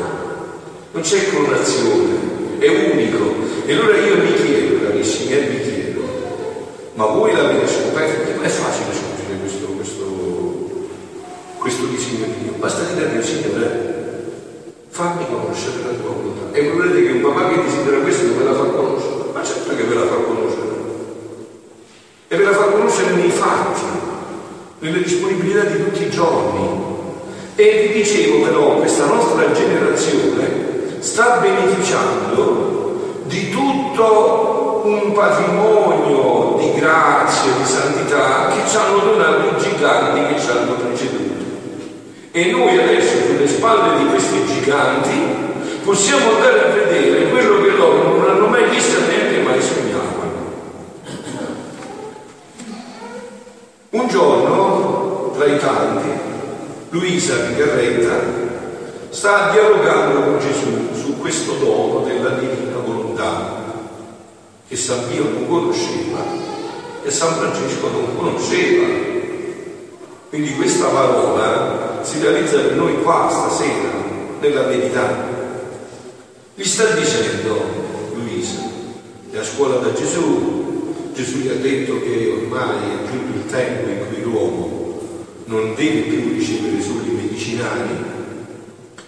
non 0.93 1.01
c'è 1.01 1.31
clonazione, 1.31 2.59
è 2.59 2.93
unico. 2.93 3.35
E 3.65 3.73
allora 3.73 3.97
io 3.97 4.17
mi 4.17 4.35
chiedo, 4.35 4.85
carissimi, 4.85 5.33
e 5.33 5.49
mi 5.49 5.61
chiedo, 5.63 6.03
ma 6.97 7.07
voi 7.07 7.33
l'avete 7.33 7.67
scoperto? 7.67 8.35
Non 8.35 8.45
è 8.45 8.49
facile 8.49 8.93
scoprire 8.93 9.41
questo, 9.41 9.67
questo, 9.69 10.05
questo 11.57 11.87
disegno 11.87 12.27
di 12.27 12.43
Dio. 12.43 12.53
Basta 12.59 12.83
dire 12.93 13.17
al 13.17 13.25
Signore, 13.25 14.33
fammi 14.91 15.25
conoscere 15.27 15.83
la 15.83 15.97
tua 15.99 16.11
volontà. 16.11 16.55
E 16.59 16.69
volete 16.69 17.07
che 17.07 17.13
un 17.13 17.23
papà 17.23 17.49
che 17.49 17.63
desidera 17.63 18.01
questo 18.01 18.27
non 18.27 18.37
ve 18.37 18.45
la 18.45 18.55
fa 18.55 18.65
conoscere? 18.65 19.15
Ma 19.33 19.43
certo 19.43 19.75
che 19.75 19.83
ve 19.85 19.95
la 19.95 20.07
fa 20.07 20.15
conoscere. 20.15 20.69
E 22.29 22.37
ve 22.37 22.45
la 22.45 22.53
fa 22.53 22.65
conoscere 22.65 23.15
nei 23.15 23.31
fatti, 23.31 23.81
nelle 24.81 25.03
disponibilità 25.03 25.63
di 25.63 25.85
tutti 25.85 26.03
i 26.03 26.11
giorni. 26.11 26.97
E 27.61 27.89
vi 27.89 28.03
dicevo 28.05 28.45
però, 28.45 28.77
questa 28.77 29.07
nostra 29.07 29.51
generazione 29.51 31.01
sta 31.01 31.39
beneficiando 31.39 33.25
di 33.25 33.51
tutto 33.51 34.83
un 34.85 35.11
patrimonio 35.13 36.57
di 36.61 36.79
grazia, 36.79 37.51
di 37.51 37.65
santità 37.65 38.51
che 38.51 38.61
ci 38.69 38.77
hanno 38.77 38.99
donato 38.99 39.49
i 39.49 39.61
giganti 39.61 40.33
che 40.33 40.41
ci 40.41 40.51
hanno 40.51 40.75
preceduto. 40.75 41.45
E 42.31 42.51
noi 42.53 42.79
adesso, 42.79 43.27
sulle 43.27 43.49
spalle 43.49 44.05
di 44.05 44.09
questi 44.09 44.47
giganti, 44.47 45.21
possiamo 45.83 46.37
andare 46.37 46.61
a 46.61 46.73
vedere 46.75 47.29
quello 47.29 47.61
che 47.61 47.71
loro 47.71 48.19
non 48.21 48.31
hanno 48.31 48.47
mai 48.47 48.69
visto 48.69 48.99
e 48.99 49.01
neanche 49.01 49.39
mai 49.43 49.61
sognavano. 49.61 50.47
Un 53.91 54.07
giorno, 54.07 55.33
tra 55.37 55.45
i 55.45 55.59
tanti, 55.59 56.28
Luisa 56.91 57.35
Picarretta 57.41 58.19
sta 59.11 59.51
dialogando 59.53 60.23
con 60.23 60.39
Gesù 60.39 60.95
su 60.95 61.19
questo 61.19 61.53
dono 61.55 62.07
della 62.07 62.31
divina 62.31 62.79
volontà 62.79 63.63
che 64.67 64.75
San 64.75 65.07
Pio 65.11 65.25
non 65.25 65.47
conosceva 65.47 66.25
e 67.03 67.11
San 67.11 67.35
Francesco 67.35 67.91
non 67.91 68.17
conosceva. 68.17 68.87
Quindi 70.31 70.55
questa 70.55 70.87
parola 70.87 72.01
si 72.03 72.21
realizza 72.21 72.59
per 72.59 72.73
noi 72.73 73.03
qua 73.03 73.29
stasera, 73.31 73.91
nella 74.41 74.63
verità. 74.63 75.27
Gli 76.55 76.65
sta 76.65 76.85
dicendo 76.95 77.61
Luisa, 78.15 78.61
è 79.31 79.37
a 79.37 79.45
scuola 79.45 79.77
da 79.77 79.93
Gesù, 79.93 81.13
Gesù 81.13 81.39
gli 81.39 81.49
ha 81.49 81.55
detto 81.55 82.01
che 82.01 82.33
ormai 82.41 82.77
è 82.79 83.11
giunto 83.11 83.37
il 83.37 83.47
tempo 83.47 83.91
in 83.91 84.09
cui 84.09 84.23
l'uomo 84.23 84.78
non 85.49 85.75
deve 85.75 86.01
più 86.03 86.29
ricevere 86.35 86.83
solo 86.83 87.05
i 87.05 87.11
medicinali, 87.11 88.05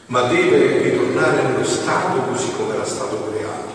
ma 0.07 0.23
deve 0.23 0.83
ritornare 0.83 1.43
nello 1.43 1.65
stato 1.65 2.19
così 2.23 2.51
come 2.57 2.75
era 2.75 2.85
stato 2.85 3.31
creato. 3.31 3.69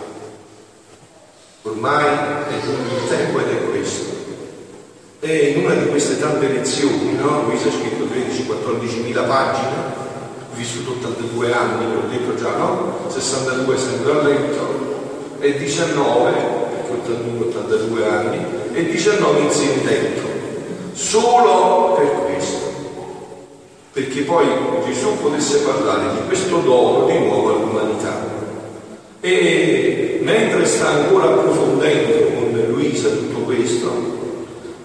Ormai 1.62 2.04
è 2.04 2.60
giunto 2.60 2.94
il 2.94 3.08
tempo 3.08 3.38
ed 3.38 3.48
è 3.50 3.70
questo. 3.70 4.14
E 5.20 5.36
in 5.50 5.64
una 5.64 5.74
di 5.74 5.88
queste 5.88 6.18
tante 6.18 6.48
lezioni, 6.48 7.14
no? 7.14 7.44
Luisa 7.44 7.68
ha 7.68 7.72
scritto 7.72 8.04
13-14 8.04 9.02
mila 9.02 9.22
pagine, 9.22 10.04
vissuto 10.54 10.90
82 10.90 11.52
anni, 11.52 11.94
l'ho 11.94 12.08
detto 12.08 12.34
già, 12.34 12.56
no? 12.56 13.06
62 13.08 13.76
sempre 13.78 14.10
a 14.10 14.22
letto, 14.22 15.38
e 15.38 15.56
19, 15.56 16.32
81, 16.90 17.44
82 17.44 18.08
anni, 18.08 18.44
e 18.72 18.84
19 18.86 19.40
in 19.40 19.50
sentetto, 19.50 20.35
solo 20.96 21.94
per 21.94 22.24
questo 22.24 22.66
perché 23.96 24.22
poi 24.24 24.46
Gesù 24.86 25.16
potesse 25.22 25.60
parlare 25.60 26.12
di 26.12 26.26
questo 26.26 26.58
dono 26.58 27.06
di 27.06 27.18
nuovo 27.18 27.54
all'umanità. 27.54 28.28
E 29.22 30.20
mentre 30.22 30.66
sta 30.66 30.88
ancora 30.88 31.28
approfondendo 31.28 32.26
con 32.34 32.64
Luisa 32.68 33.08
tutto 33.08 33.38
questo, 33.38 33.90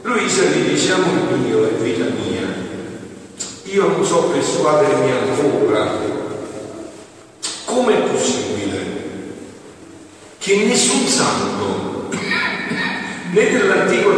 Luisa 0.04 0.44
gli 0.44 0.70
dice, 0.70 0.94
amore 0.94 1.36
mio 1.36 1.66
e 1.66 1.74
vita 1.82 2.06
mia, 2.06 2.48
io 3.64 3.88
non 3.88 4.06
so 4.06 4.30
persuadermi 4.32 5.12
ancora, 5.12 5.92
com'è 7.66 7.98
possibile 8.04 8.86
che 10.38 10.56
nessun 10.56 11.06
santo, 11.06 12.08
né 13.32 13.52
dell'Antico 13.52 14.11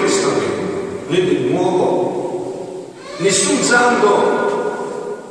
né 1.14 1.26
del 1.26 1.42
Nuovo, 1.42 2.92
nessun 3.18 3.62
santo 3.62 5.22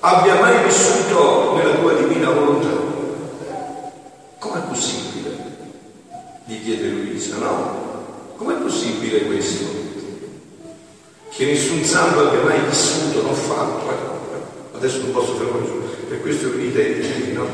abbia 0.00 0.40
mai 0.40 0.64
vissuto 0.64 1.54
nella 1.56 1.74
tua 1.74 1.92
divina 1.92 2.30
volontà? 2.30 2.74
Com'è 4.38 4.60
possibile? 4.60 5.36
Gli 6.46 6.62
chiede 6.62 6.88
Luisa, 6.88 7.36
no? 7.36 8.34
Com'è 8.36 8.54
possibile 8.54 9.26
questo? 9.26 9.64
Che 11.28 11.44
nessun 11.44 11.84
santo 11.84 12.28
abbia 12.28 12.42
mai 12.42 12.60
vissuto, 12.66 13.20
non 13.20 13.34
fatto, 13.34 13.90
eh? 13.90 14.76
adesso 14.76 15.02
non 15.02 15.12
posso 15.12 15.34
fermare 15.34 15.66
su, 15.66 16.06
per 16.08 16.22
questo 16.22 16.50
venite 16.50 16.82
ai 16.82 17.32
no? 17.32 17.46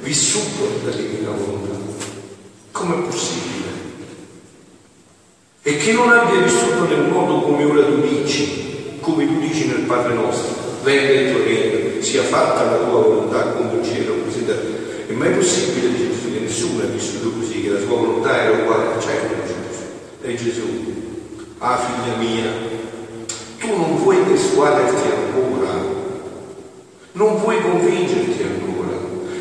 Vissuto 0.00 0.68
nella 0.84 0.96
divina 0.96 1.30
volontà. 1.30 1.78
Com'è 2.72 3.06
possibile? 3.06 3.71
Che 5.82 5.92
non 5.94 6.08
abbia 6.10 6.40
vissuto 6.40 6.84
nel 6.84 7.08
modo 7.08 7.40
come 7.40 7.64
ora 7.64 7.84
tu 7.84 8.00
dici, 8.02 8.98
come 9.00 9.26
tu 9.26 9.40
dici 9.40 9.66
nel 9.66 9.80
Padre 9.80 10.14
nostro, 10.14 10.54
venga 10.84 11.10
il 11.10 11.32
tuo 11.32 11.42
regno, 11.42 12.00
sia 12.00 12.22
fatta 12.22 12.62
la 12.62 12.76
tua 12.76 13.00
volontà 13.00 13.46
come 13.46 13.78
in 13.78 13.84
cielo, 13.84 14.14
così 14.24 14.44
da... 14.44 14.52
È 15.08 15.12
mai 15.12 15.32
possibile, 15.32 15.88
Gesù, 15.96 16.32
che 16.32 16.38
nessuno 16.38 16.82
ha 16.84 16.86
vissuto 16.86 17.32
così, 17.32 17.62
che 17.62 17.70
la 17.70 17.80
sua 17.80 17.96
volontà 17.96 18.42
era 18.42 18.62
uguale? 18.62 18.94
A 18.94 19.00
certo, 19.00 19.34
dice 19.42 19.54
Gesù. 19.66 19.82
E 20.22 20.34
Gesù, 20.36 20.92
ah 21.58 21.76
figlia 21.76 22.16
mia, 22.16 22.52
tu 23.58 23.66
non 23.66 24.00
puoi 24.04 24.18
persuaderti 24.18 25.02
ancora, 25.10 25.84
non 27.10 27.42
puoi 27.42 27.60
convincerti 27.60 28.40
ancora, 28.40 28.98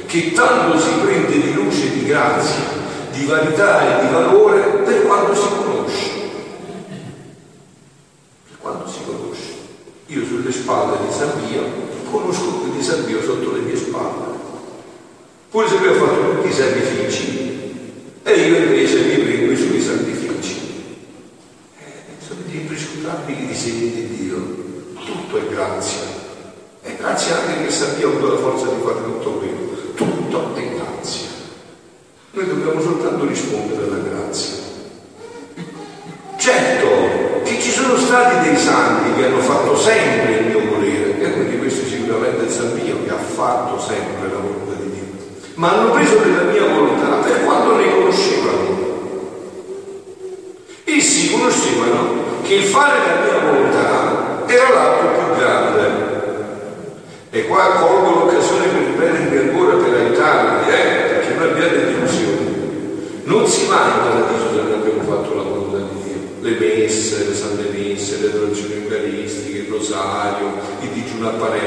che 0.07 0.31
tanto 0.31 0.79
si 0.79 0.89
prende 1.03 1.39
di 1.39 1.53
luce 1.53 1.85
e 1.85 1.91
di 1.99 2.05
grazia, 2.05 2.63
di 3.11 3.25
vanità 3.25 3.99
e 3.99 4.07
di 4.07 4.11
valore 4.11 4.61
per 4.83 5.03
quanto 5.03 5.35
si 5.35 5.47
conosce. 5.55 6.19
Per 8.71 8.79
quanto 8.79 8.89
si 8.89 8.99
conosce. 9.05 9.51
Io 10.07 10.25
sulle 10.25 10.51
spalle 10.51 10.97
di 11.05 11.13
San 11.13 11.31
Pio 11.45 11.61
conosco 12.09 12.59
qui 12.59 12.71
di 12.71 12.81
San 12.81 13.03
Pio 13.03 13.21
sotto 13.21 13.51
le 13.51 13.59
mie 13.59 13.75
spalle. 13.75 14.39
Pure 15.49 15.67
se 15.67 15.77
lui 15.77 15.87
ha 15.89 15.93
fatto 15.93 16.35
tutti 16.35 16.47
i 16.47 16.53
sacrifici 16.53 17.49
e 18.23 18.31
io 18.31 18.57
invece 18.57 19.01
mi 19.01 19.23
prendo 19.23 19.51
i 19.51 19.57
suoi 19.57 19.81
sacrifici. 19.81 20.59
Eh, 21.79 22.25
sono 22.25 22.39
dei 22.45 22.61
imprescrutabili 22.61 23.47
disegni 23.47 23.91
di 23.91 24.07
Dio. 24.15 24.37
Tutto 25.03 25.37
è 25.37 25.53
grazia. 25.53 26.19
E 26.83 26.95
grazie 26.95 27.33
anche 27.33 27.65
che 27.65 27.71
San 27.71 27.95
Pio 27.97 28.07
ha 28.07 28.11
avuto 28.11 28.33
la 28.33 28.39
forza 28.39 28.65
di 28.67 28.81
fare 28.83 29.03
tutto 29.03 29.31
quello. 29.31 29.75
Tutto 29.95 30.55
è 30.55 30.73
grazia. 30.75 31.27
Noi 32.31 32.45
dobbiamo 32.47 32.81
soltanto 32.81 33.25
rispondere 33.25 33.83
alla 33.83 33.97
grazia. 33.97 34.59
Certo 36.37 37.41
che 37.43 37.59
ci 37.59 37.71
sono 37.71 37.97
stati 37.97 38.47
dei 38.47 38.57
santi 38.57 39.13
che 39.13 39.25
hanno 39.25 39.41
fatto 39.41 39.75
sempre 39.75 40.37
il 40.37 40.45
mio 40.47 40.69
volere, 40.69 41.19
e 41.19 41.31
quindi 41.33 41.57
questo 41.57 41.85
sicuramente 41.85 42.45
è 42.47 42.49
San 42.49 42.79
Pio 42.79 43.03
che 43.03 43.09
ha 43.11 43.17
fatto 43.17 43.79
sempre 43.79 44.29
la 44.29 44.37
volontà 44.37 44.73
di 44.81 44.89
Dio, 44.89 45.03
ma 45.55 45.71
hanno 45.71 45.91
preso 45.91 46.15
della 46.17 46.43
mia 46.43 46.65
volontà 46.65 47.15
per 47.17 47.43
quanto 47.43 47.75
ne 47.75 47.91
conoscevano. 47.91 48.89
Essi 50.85 51.31
conoscevano 51.31 52.40
che 52.51 52.57
il 52.57 52.63
fare 52.63 52.99
la 52.99 53.21
mia 53.23 53.49
volontà 53.49 54.43
era 54.45 54.69
l'atto 54.73 55.05
più 55.07 55.35
grande. 55.37 56.09
E 57.29 57.47
qua 57.47 57.79
colgo 57.79 58.25
l'occasione 58.25 58.65
per 58.65 58.83
ripetermi 58.83 59.37
ancora 59.37 59.75
per 59.75 59.93
aiutarvi, 59.93 60.69
eh, 60.69 61.01
perché 61.07 61.33
non 61.33 61.47
abbiate 61.47 61.85
delusioni. 61.85 63.21
Non 63.23 63.47
si 63.47 63.63
in 63.63 63.69
paradiso 63.69 64.49
se 64.49 64.61
non 64.63 64.81
abbiamo 64.81 65.01
fatto 65.03 65.33
la 65.33 65.43
volontà 65.43 65.77
di 65.77 66.03
Dio 66.03 66.19
le 66.41 66.59
messe, 66.59 67.25
le 67.29 67.35
sante 67.35 67.69
messe, 67.71 68.19
le 68.19 68.27
adorazioni 68.27 68.73
eucaristiche, 68.83 69.59
il 69.59 69.67
rosario, 69.69 70.51
il 70.81 70.89
digiuno 70.89 71.29
a 71.29 71.31
pane 71.31 71.59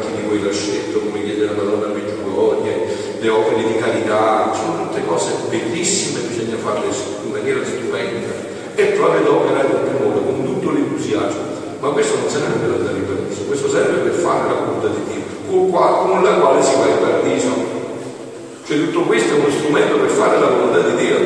chi 0.00 0.16
di 0.16 0.26
voi 0.26 0.42
l'ha 0.42 0.52
scelto, 0.52 0.98
come 0.98 1.22
chiede 1.22 1.44
la 1.44 1.52
Madonna 1.52 1.94
Meggiugorie, 1.94 2.86
le 3.20 3.28
opere 3.28 3.62
di 3.62 3.78
carità, 3.78 4.52
sono 4.52 4.88
tutte 4.88 5.04
cose 5.06 5.30
bellissime, 5.48 6.26
bisogna 6.26 6.56
farle 6.56 6.86
in 6.86 7.30
maniera 7.30 7.64
stupenda 7.64 8.54
e 8.76 8.84
poi 8.86 9.22
le 9.22 9.28
operare 9.28 9.68
con 9.70 9.88
più 9.88 10.06
modo, 10.06 10.20
con 10.20 10.44
tutto 11.04 11.14
l'entusiasmo. 11.14 11.52
Ma 11.80 11.88
questo 11.90 12.16
non 12.16 12.28
serve 12.30 12.58
per 12.64 12.70
andare 12.80 12.96
in 12.96 13.06
paradiso, 13.06 13.42
questo 13.42 13.68
serve 13.68 14.08
per 14.08 14.12
fare 14.12 14.48
la 14.48 14.54
volontà 14.54 14.88
di 14.88 15.04
Dio, 15.04 15.68
con 15.68 16.22
la 16.22 16.32
quale 16.40 16.62
si 16.62 16.74
va 16.76 16.86
in 16.86 16.98
paradiso. 16.98 17.52
Cioè 18.64 18.78
tutto 18.78 19.00
questo 19.02 19.34
è 19.34 19.38
uno 19.38 19.50
strumento 19.50 19.98
per 19.98 20.08
fare 20.08 20.40
la 20.40 20.46
volontà 20.46 20.80
di 20.80 20.96
Dio. 20.96 21.16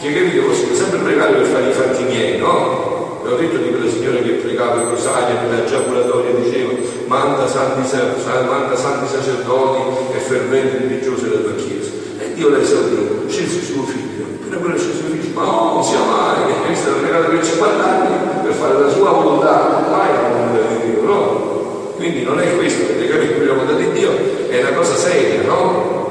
Che 0.00 0.12
capito? 0.12 0.46
Possiamo 0.46 0.74
sempre 0.74 0.98
pregare 0.98 1.34
per 1.34 1.46
fare 1.46 1.68
i 1.68 1.72
fatti 1.72 2.02
miei, 2.02 2.38
no? 2.38 3.22
L'ho 3.22 3.36
detto 3.36 3.56
di 3.56 3.70
quella 3.70 3.88
signora 3.88 4.18
che 4.18 4.42
pregava 4.42 4.82
il 4.82 4.88
rosario 4.88 5.40
nella 5.40 5.64
giaculatoria 5.64 6.34
diceva 6.34 6.72
manda 7.06 7.48
santi, 7.48 7.96
manda 8.26 8.76
santi 8.76 9.06
sacerdoti 9.08 10.14
e 10.14 10.18
ferventi 10.18 10.76
religiose 10.76 11.28
della 11.28 11.40
tua 11.42 11.54
chiesa. 11.54 11.90
E 12.18 12.34
Dio 12.34 12.50
lei 12.50 12.64
salvò, 12.64 13.28
scelse 13.28 13.62
suo 13.62 13.84
figlio. 13.84 14.24
Appena 14.42 14.56
quello 14.56 14.76
scelse 14.76 14.98
suo 14.98 15.08
figlio, 15.08 15.32
ma 15.32 15.44
no, 15.44 15.72
non 15.74 15.84
sia 15.84 16.00
mai, 16.00 16.46
che 16.46 16.66
Cristo 16.66 16.90
ha 16.90 17.00
regalato 17.00 17.30
per 17.30 17.46
50 17.46 17.84
anni 17.84 18.33
per 18.44 18.52
fare 18.52 18.78
la 18.78 18.88
sua 18.90 19.10
volontà, 19.10 19.86
mai 19.90 20.12
la 20.12 20.28
volontà 20.28 20.68
di 20.68 20.90
Dio, 20.90 21.02
no? 21.02 21.92
Quindi 21.96 22.22
non 22.22 22.38
è 22.38 22.56
questo, 22.56 22.84
avete 22.84 23.08
capito? 23.08 23.44
La 23.44 23.52
volontà 23.54 23.72
di 23.72 23.90
Dio 23.92 24.12
è 24.50 24.60
una 24.60 24.76
cosa 24.76 24.94
seria, 24.94 25.42
no? 25.46 26.02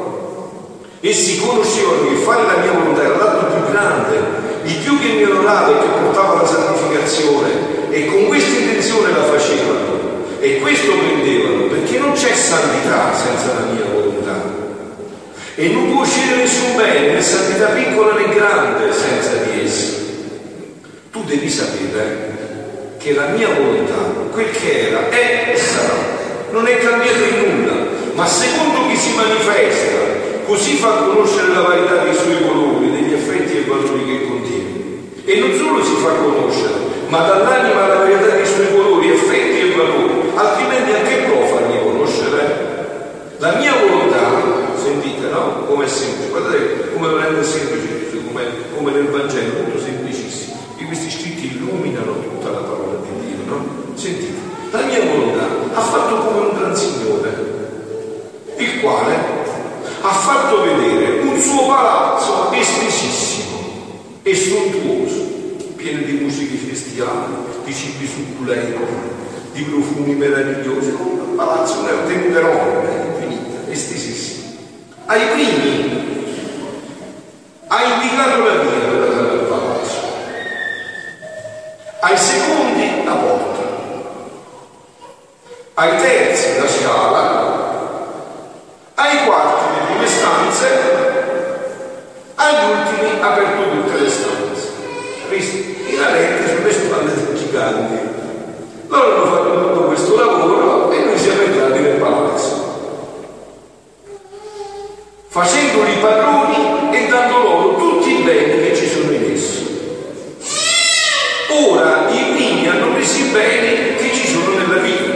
Essi 0.99 1.39
conoscevano 1.39 2.07
che 2.07 2.15
fare 2.15 2.45
la 2.45 2.57
mia 2.63 2.71
volontà 2.71 3.03
era 3.03 3.17
l'atto 3.17 3.45
più 3.53 3.71
grande, 3.71 4.17
di 4.63 4.73
più 4.83 4.97
che 4.99 5.09
mi 5.13 5.23
onorava 5.23 5.69
e 5.69 5.79
che 5.79 5.87
portava 6.01 6.39
alla 6.39 6.47
santificazione 6.47 7.49
e 7.89 8.05
con 8.07 8.25
questa 8.27 8.57
intenzione 8.57 9.11
la 9.11 9.23
facevano 9.23 10.01
e 10.39 10.59
questo 10.59 10.91
prendevano 10.97 11.65
perché 11.65 11.99
non 11.99 12.13
c'è 12.13 12.33
santità 12.33 13.13
senza 13.13 13.53
la 13.53 13.71
mia 13.71 13.85
volontà 13.93 14.41
e 15.55 15.67
non 15.67 15.91
può 15.91 16.01
uscire 16.01 16.37
nessun 16.37 16.75
bene 16.75 17.13
né 17.13 17.21
santità 17.21 17.67
piccola 17.67 18.13
né 18.15 18.33
grande 18.33 18.91
senza 18.91 19.35
di 19.43 19.63
essi. 19.63 20.02
Devi 21.33 21.49
sapere 21.49 22.93
che 22.99 23.15
la 23.15 23.29
mia 23.29 23.49
volontà, 23.49 24.29
quel 24.31 24.51
che 24.51 24.89
era, 24.89 25.09
è 25.09 25.49
e 25.51 25.57
sarà, 25.57 25.97
non 26.51 26.67
è 26.67 26.77
cambiato 26.77 27.23
in 27.23 27.57
nulla, 27.57 27.73
ma 28.13 28.27
secondo 28.27 28.87
chi 28.87 28.95
si 28.95 29.15
manifesta 29.15 29.97
così 30.45 30.75
fa 30.75 30.89
conoscere 30.89 31.47
la 31.47 31.61
varietà 31.61 32.03
dei 32.03 32.13
suoi 32.13 32.37
colori, 32.47 32.91
degli 32.91 33.13
effetti 33.13 33.57
e 33.57 33.63
valori 33.65 34.05
che 34.05 34.27
contiene. 34.27 34.69
E 35.25 35.39
non 35.39 35.57
solo 35.57 35.83
si 35.83 35.95
fa 36.03 36.11
conoscere, 36.21 36.73
ma 37.07 37.25
dall'anima 37.25 37.87
la 37.87 37.95
varietà 37.95 38.35
dei 38.35 38.45
suoi 38.45 38.67
colori, 38.71 39.09
effetti 39.09 39.59
e 39.59 39.75
valori, 39.75 40.13
altrimenti 40.35 40.91
anche 40.91 41.15
può 41.31 41.47
farmi 41.47 41.79
conoscere? 41.81 42.41
La 43.39 43.55
mia 43.55 43.73
volontà, 43.73 44.77
sentite, 44.79 45.29
no? 45.31 45.65
Come 45.65 45.85
è 45.85 45.87
semplice, 45.87 46.29
guardate 46.29 46.91
come 46.93 47.07
lo 47.07 47.17
rende 47.17 47.43
semplice, 47.43 48.21
come, 48.23 48.43
come 48.77 48.91
nel 48.91 49.07
Vangelo, 49.07 49.63
molto 49.63 49.79
semplicissimo. 49.79 50.02
Illuminano 51.73 52.21
tutta 52.21 52.51
la 52.51 52.59
parola 52.59 52.99
di 53.01 53.25
Dio, 53.25 53.45
no? 53.47 53.65
Sentite, 53.95 54.37
la 54.69 54.81
mia 54.81 54.99
volontà 55.05 55.47
ha 55.73 55.81
fatto 55.81 56.17
come 56.17 56.39
un 56.49 56.55
gran 56.55 56.75
Signore, 56.75 57.33
il 58.57 58.79
quale 58.79 59.15
ha 60.01 60.11
fatto 60.11 60.61
vedere 60.61 61.21
un 61.21 61.39
suo 61.39 61.65
palazzo 61.65 62.51
estesissimo 62.51 63.57
e 64.21 64.35
sontuoso, 64.35 65.21
pieno 65.75 66.03
di 66.03 66.11
musiche 66.11 66.57
festiali, 66.57 67.33
di 67.63 67.73
cibi 67.73 68.05
succulenti, 68.05 68.77
di 69.53 69.63
profumi 69.63 70.13
meravigliosi, 70.13 70.89
un 70.89 71.35
palazzo, 71.35 71.79
una 71.79 71.89
tenuta 72.05 72.39
enorme, 72.39 73.15
infinita, 73.15 73.71
estesissima. 73.71 74.43
Ai 75.05 75.27
primi 75.31 76.11
ha 77.67 77.83
indicato 77.83 78.43
la 78.43 78.55
via 78.61 78.71
per 78.71 79.09
andare 79.09 79.29
al 79.29 79.45
palazzo, 79.47 80.11
ai 82.01 82.17
secondi 82.17 83.03
la 83.05 83.13
porta, 83.13 83.61
ai 85.75 85.97
terzi 85.97 86.59
la 86.59 86.67
scala, 86.67 87.61
ai 88.95 89.25
quarti 89.25 89.63
le 89.73 89.85
prime 89.85 90.07
stanze, 90.07 90.67
agli 92.35 92.71
ultimi 92.71 93.21
ha 93.21 93.31
aperto 93.31 93.69
tutte 93.71 93.99
le 93.99 94.09
stanze. 94.09 94.67
Visto? 95.29 95.57
In 95.89 95.99
arete 95.99 96.55
sulle 96.55 96.73
spalle 96.73 97.13
dei 97.13 97.37
giganti. 97.37 97.97
Loro 98.87 99.15
hanno 99.15 99.25
fatto 99.25 99.67
tutto 99.67 99.81
questo 99.87 100.15
lavoro 100.15 100.91
e 100.91 101.05
noi 101.05 101.17
siamo 101.17 101.41
entrati 101.41 101.79
nel 101.79 101.99
palazzo. 101.99 102.61
Facendoli 105.29 105.93
padroni 106.01 106.95
e 106.95 107.07
dando 107.07 107.37
loro 107.37 107.77
tutti 107.77 108.19
i 108.19 108.23
beni 108.23 108.67
che 108.67 108.75
ci 108.75 108.87
sono 108.87 109.11
in 109.11 109.31
esso. 109.31 109.61
Ora 111.69 112.09
i 112.09 112.33
primi 112.33 112.67
hanno 112.67 112.93
preso 112.93 113.17
i 113.19 113.29
beni 113.29 113.95
che 113.95 114.11
ci 114.13 114.27
sono 114.27 114.57
nella 114.57 114.81
vita, 114.81 115.13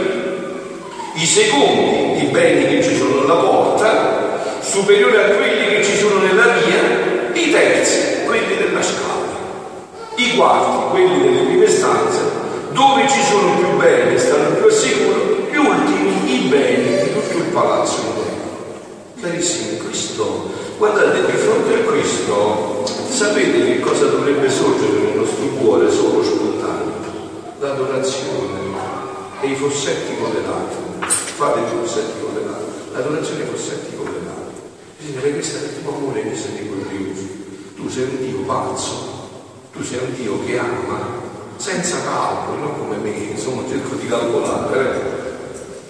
i 1.14 1.26
secondi 1.26 2.24
i 2.24 2.26
beni 2.30 2.66
che 2.66 2.82
ci 2.82 2.96
sono 2.96 3.22
alla 3.22 3.34
porta, 3.34 4.60
superiori 4.60 5.16
a 5.16 5.36
quelli 5.36 5.66
che 5.68 5.84
ci 5.84 5.96
sono 5.96 6.20
nella 6.20 6.46
via, 6.58 7.32
i 7.32 7.50
terzi, 7.50 8.24
quelli 8.24 8.56
della 8.56 8.82
scala, 8.82 9.26
i 10.16 10.36
quarti, 10.36 10.90
quelli 10.90 11.22
delle 11.22 11.42
prime 11.42 11.68
stanze, 11.68 12.20
dove 12.70 13.08
ci 13.08 13.22
sono 13.22 13.56
più 13.56 13.76
beni, 13.76 14.18
stanno 14.18 14.50
più 14.56 14.64
al 14.64 14.72
sicuro, 14.72 15.48
gli 15.50 15.56
ultimi, 15.56 16.34
i 16.34 16.48
beni 16.48 17.02
di 17.02 17.12
tutto 17.12 17.36
il 17.36 17.50
palazzo 17.52 17.96
di 17.96 18.12
Dio. 18.12 18.26
Carissimi, 19.20 19.78
questo, 19.78 20.50
guardate, 20.78 21.26
di 21.26 21.36
fronte 21.36 21.74
a 21.74 21.78
questo, 21.78 22.84
sapete 23.10 23.64
che 23.64 23.80
cosa 23.80 24.06
dovrebbe 24.06 24.48
sorgere 24.48 24.92
nel 24.92 25.16
nostro 25.16 25.46
cuore 25.60 25.90
solo 25.90 26.22
spontaneo? 26.22 26.92
L'adorazione 27.58 28.56
e 29.40 29.48
i 29.48 29.54
fossetti 29.56 30.16
colorati. 30.20 30.76
Fate 31.38 31.60
i 31.60 31.78
fossetti 31.80 32.20
colorati. 32.20 32.64
L'adorazione 32.92 33.40
e 33.40 33.44
i 33.44 33.48
fossetti 33.48 33.96
colorati. 33.96 34.54
Bisogna 34.98 35.20
vedere 35.20 35.34
questa 35.34 35.58
è 35.58 35.74
tipo 35.74 35.94
amore 35.94 36.22
che 36.22 36.36
sei 36.36 36.68
glorioso. 36.68 37.26
Tu 37.74 37.88
sei 37.88 38.02
un 38.04 38.17
Dio 38.28 38.40
pazzo, 38.40 39.30
tu 39.72 39.82
sei 39.82 39.98
un 39.98 40.14
Dio 40.14 40.44
che 40.44 40.58
ama 40.58 41.26
senza 41.56 42.02
calcolo, 42.02 42.58
non 42.58 42.78
come 42.78 42.96
me, 42.96 43.10
insomma 43.10 43.62
cerco 43.68 43.94
di 43.96 44.06
calcolare. 44.06 44.80
Eh. 44.80 45.16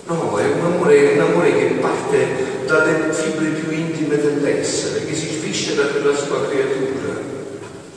No, 0.07 0.39
è 0.39 0.45
un 0.53 0.65
amore, 0.65 1.13
un 1.13 1.21
amore 1.21 1.53
che 1.53 1.65
parte 1.81 2.65
dalle 2.67 3.13
fibre 3.13 3.49
più 3.49 3.71
intime 3.71 4.17
dell'essere, 4.17 5.05
che 5.05 5.15
si 5.15 5.29
sviscera 5.29 5.87
per 5.87 6.17
sua 6.17 6.47
creatura 6.49 7.21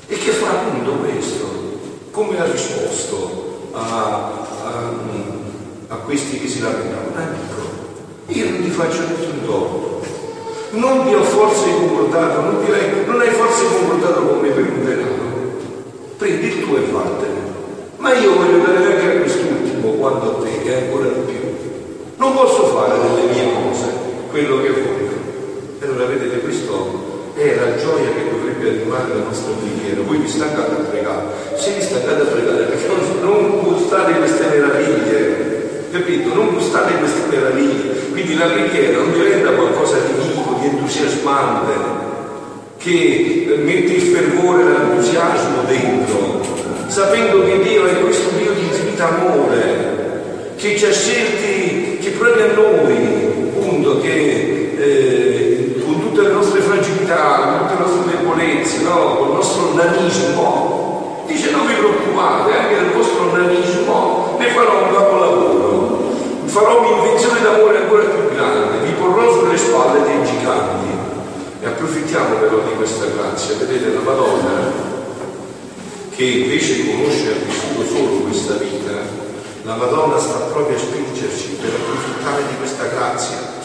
e 0.07 0.15
che 0.15 0.31
fa 0.31 0.49
appunto 0.49 0.91
questo. 0.95 1.59
Come 2.11 2.39
ha 2.39 2.51
risposto 2.51 3.69
a, 3.71 3.79
a, 4.65 4.91
a 5.87 5.95
questi 5.97 6.39
che 6.39 6.47
si 6.47 6.61
lamentavano? 6.61 7.15
Amico, 7.15 7.69
io 8.27 8.49
non 8.49 8.61
ti 8.63 8.69
faccio 8.69 9.07
nessun 9.07 9.45
torto, 9.45 10.00
non 10.71 11.05
ti 11.05 11.13
ho 11.13 11.23
forse 11.23 11.69
comportato, 11.69 12.41
non, 12.41 12.63
hai, 12.71 13.05
non 13.05 13.19
hai 13.19 13.29
forse 13.29 13.65
comportato 13.65 14.21
con 14.21 14.39
me 14.39 14.49
per 14.49 14.63
un 14.63 14.85
denaro. 14.85 15.29
Prendi 16.17 16.47
il 16.47 16.63
tuo 16.63 16.77
e 16.77 16.81
vattene. 16.91 17.39
Ma 17.97 18.13
io 18.13 18.33
voglio 18.35 18.63
dare 18.63 18.85
anche 18.85 19.17
a 19.17 19.19
quest'ultimo 19.19 19.91
quanto 19.93 20.37
a 20.37 20.43
te, 20.43 20.63
e 20.63 20.73
ancora 20.73 21.07
di 21.07 21.31
più. 21.31 21.39
Non 22.15 22.33
posso 22.33 22.67
fare 22.67 22.97
nelle 22.97 23.31
mie 23.33 23.53
cose 23.53 23.85
quello 24.29 24.61
che 24.61 24.69
voglio. 24.69 25.19
E 25.79 25.85
allora 25.85 26.05
vedete, 26.05 26.39
questo 26.39 27.31
è 27.35 27.55
la 27.55 27.75
gioia 27.75 28.09
che 28.09 28.29
dovrebbe 28.29 28.69
animare 28.69 29.09
la 29.09 29.23
nostra 29.23 29.53
preghiera. 29.53 30.01
Voi 30.01 30.17
vi 30.17 30.27
stancate 30.27 30.71
a 30.71 30.85
pregare. 30.89 31.23
Se 31.57 31.73
vi 31.73 31.81
stancate 31.81 32.21
a 32.21 32.25
pregare, 32.25 32.63
perché 32.63 32.87
non 33.21 33.59
gustate 33.63 34.13
queste 34.13 34.45
meraviglie, 34.45 35.87
capito? 35.91 36.33
Non 36.33 36.53
gustate 36.53 36.93
queste 36.97 37.27
meraviglie. 37.29 38.09
Quindi 38.11 38.37
la 38.37 38.45
preghiera 38.45 38.99
non 38.99 39.11
diventa 39.11 39.51
qualcosa 39.51 39.97
di 39.97 40.11
di 40.21 40.40
entusiasmante, 40.65 41.73
che 42.77 43.59
mette 43.63 43.93
il 43.93 44.01
fervore, 44.01 44.63
l'entusiasmo 44.63 45.63
dentro, 45.67 46.41
sapendo 46.87 47.43
che 47.45 47.61
Dio 47.61 47.85
è 47.85 47.99
questo 48.01 48.29
Dio 48.37 48.51
di 48.53 48.61
infinito 48.61 49.03
amore, 49.03 50.53
che 50.55 50.77
ci 50.77 50.85
ha 50.85 50.91
scelti 50.91 51.97
che 51.99 52.43
a 52.43 52.53
noi, 52.53 53.53
appunto, 53.55 53.99
che 53.99 54.73
eh, 54.77 55.81
con 55.83 56.01
tutte 56.01 56.21
le 56.21 56.33
nostre 56.33 56.61
fragilità, 56.61 57.57
con 57.57 57.67
tutte 57.67 57.73
le 57.73 57.89
nostre 57.89 58.17
debolezze, 58.17 58.81
no? 58.81 59.15
con 59.15 59.27
il 59.27 59.33
nostro 59.33 59.73
nanismo, 59.75 61.23
dice 61.27 61.51
non 61.51 61.67
vi 61.67 61.73
preoccupate, 61.73 62.57
anche 62.57 62.75
nel 62.75 62.91
vostro 62.91 63.31
nanismo 63.31 64.37
ne 64.39 64.47
farò 64.47 64.83
un 64.83 64.93
capolavoro, 64.93 66.13
farò 66.45 66.79
un'invenzione 66.79 67.41
d'amore 67.41 67.77
ancora 67.77 68.03
più 68.03 68.35
grande, 68.35 68.80
vi 69.11 69.17
porrò 69.17 69.39
sulle 69.39 69.57
spalle 69.57 70.03
dei 70.03 70.25
giganti. 70.25 70.87
E 71.61 71.65
approfittiamo 71.65 72.35
però 72.35 72.59
di 72.59 72.75
questa 72.75 73.05
grazia, 73.05 73.55
vedete 73.55 73.93
la 73.93 73.99
Madonna 73.99 74.89
che 76.15 76.23
invece 76.23 76.85
conosce 76.85 77.27
e 77.27 77.31
ha 77.31 77.45
vissuto 77.45 77.85
solo 77.85 78.21
questa 78.27 78.53
vita, 78.55 78.91
la 79.63 79.75
Madonna 79.75 80.19
sta 80.19 80.37
proprio 80.51 80.75
a 80.75 80.79
spingerci 80.79 81.57
per 81.61 81.69
approfittare 81.69 82.41
di 82.49 82.57
questa 82.57 82.85
grazia. 82.87 83.59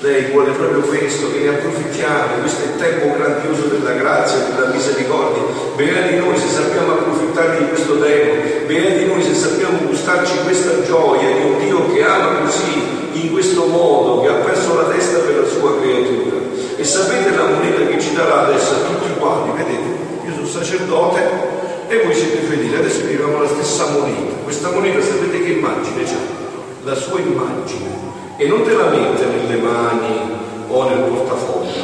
Lei 0.00 0.30
vuole 0.30 0.52
proprio 0.52 0.80
questo, 0.82 1.30
che 1.32 1.40
ne 1.40 1.48
approfittiamo, 1.48 2.40
questo 2.40 2.62
è 2.62 2.66
il 2.72 2.78
tempo 2.78 3.16
grandioso 3.16 3.66
della 3.66 3.92
grazia, 3.92 4.38
della 4.38 4.72
misericordia. 4.72 5.42
Beati 5.76 6.16
noi 6.16 6.38
se 6.38 6.48
sappiamo 6.48 6.92
approfittare 6.92 7.58
di 7.58 7.68
questo 7.68 7.98
tempo, 7.98 8.66
beati 8.66 9.06
noi 9.06 9.22
se 9.22 9.34
sappiamo 9.34 9.78
gustarci 9.86 10.38
questa 10.44 10.82
gioia 10.84 11.36
di 11.36 11.42
un 11.42 11.58
Dio 11.58 11.92
che 11.92 12.02
ama 12.02 12.40
così, 12.40 12.89
in 13.26 13.32
questo 13.32 13.66
modo, 13.66 14.20
che 14.20 14.28
ha 14.28 14.34
perso 14.34 14.74
la 14.74 14.88
testa 14.88 15.18
per 15.18 15.40
la 15.40 15.46
sua 15.46 15.78
creatura. 15.80 16.36
E 16.76 16.84
sapete 16.84 17.34
la 17.36 17.46
moneta 17.46 17.86
che 17.86 18.00
ci 18.00 18.14
darà 18.14 18.46
adesso 18.46 18.74
a 18.74 18.88
tutti 18.88 19.18
quanti, 19.18 19.62
vedete, 19.62 19.88
io 20.26 20.32
sono 20.34 20.46
sacerdote, 20.46 21.58
e 21.88 22.02
voi 22.04 22.14
siete 22.14 22.38
fedeli. 22.38 22.76
Adesso 22.76 23.04
viviamo 23.06 23.42
la 23.42 23.48
stessa 23.48 23.86
moneta. 23.90 24.34
Questa 24.44 24.70
moneta 24.70 25.00
sapete 25.02 25.42
che 25.42 25.52
immagine 25.52 26.04
c'ha? 26.04 26.38
La 26.84 26.94
sua 26.94 27.18
immagine. 27.18 28.08
E 28.36 28.46
non 28.46 28.62
te 28.62 28.72
la 28.72 28.88
mette 28.88 29.24
nelle 29.26 29.60
mani 29.60 30.38
o 30.68 30.88
nel 30.88 31.00
portafoglio, 31.00 31.82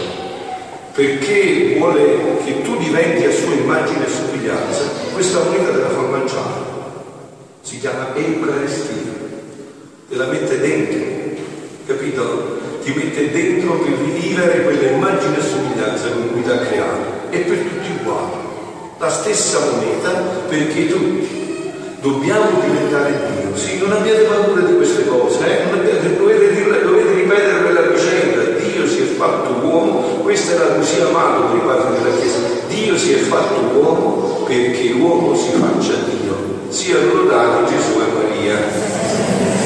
perché 0.95 1.75
vuole 1.77 2.39
che 2.45 2.63
tu 2.63 2.77
diventi 2.79 3.25
a 3.25 3.33
sua 3.33 3.53
immagine 3.53 4.07
e 4.07 4.11
somiglianza. 4.11 4.83
Questa 5.13 5.41
moneta 5.41 5.73
te 5.73 5.81
la 5.81 5.89
fa 5.89 6.01
mangiare. 6.01 6.65
Si 7.61 7.79
chiama 7.81 8.15
Eucaristia. 8.15 9.15
Te 10.09 10.15
la 10.15 10.27
mette 10.27 10.61
dentro, 10.61 11.16
capito? 11.87 12.59
Ti 12.83 12.93
mette 12.95 13.31
dentro 13.31 13.79
per 13.79 13.93
rivivere 14.05 14.63
quella 14.63 14.91
immagine 14.91 15.39
e 15.39 15.43
somiglianza 15.43 16.09
con 16.11 16.33
cui 16.33 16.43
ti 16.43 16.51
ha 16.51 16.59
creato. 16.59 17.31
E 17.31 17.39
per 17.39 17.59
tutti 17.59 17.91
uguali 18.01 18.45
la 18.99 19.11
stessa 19.11 19.59
moneta 19.61 20.11
perché 20.49 20.89
tutti 20.89 21.71
dobbiamo 22.01 22.61
diventare 22.65 23.13
Dio. 23.13 23.57
Sì, 23.57 23.79
non 23.79 23.93
abbiate 23.93 24.23
paura 24.23 24.63
di 24.63 24.75
queste 24.77 25.07
cose, 25.07 25.47
eh? 25.47 25.73
abbiate, 25.73 26.17
dovete, 26.17 26.83
dovete 26.83 27.13
ripetere 27.13 27.63
quella 27.63 27.81
vicenda. 27.83 28.43
Dio 28.59 28.87
si 28.87 29.03
è 29.03 29.07
fatto 29.17 29.67
uomo, 29.67 30.01
questa 30.23 30.59
la 30.59 30.75
così 30.77 31.01
amata 31.01 31.47
per 31.47 31.57
i 31.57 31.67
padri 31.67 32.03
della 32.03 32.17
Chiesa. 32.17 32.39
Dio 32.69 32.97
si 32.97 33.13
è 33.13 33.19
fatto 33.19 33.61
uomo 33.79 34.45
perché 34.47 34.89
l'uomo 34.91 35.37
si 35.37 35.51
faccia 35.51 35.95
Dio. 36.09 36.35
Siano 36.69 37.13
lodati 37.13 37.75
Gesù 37.75 38.01
e 38.01 38.13
Maria. 38.13 39.66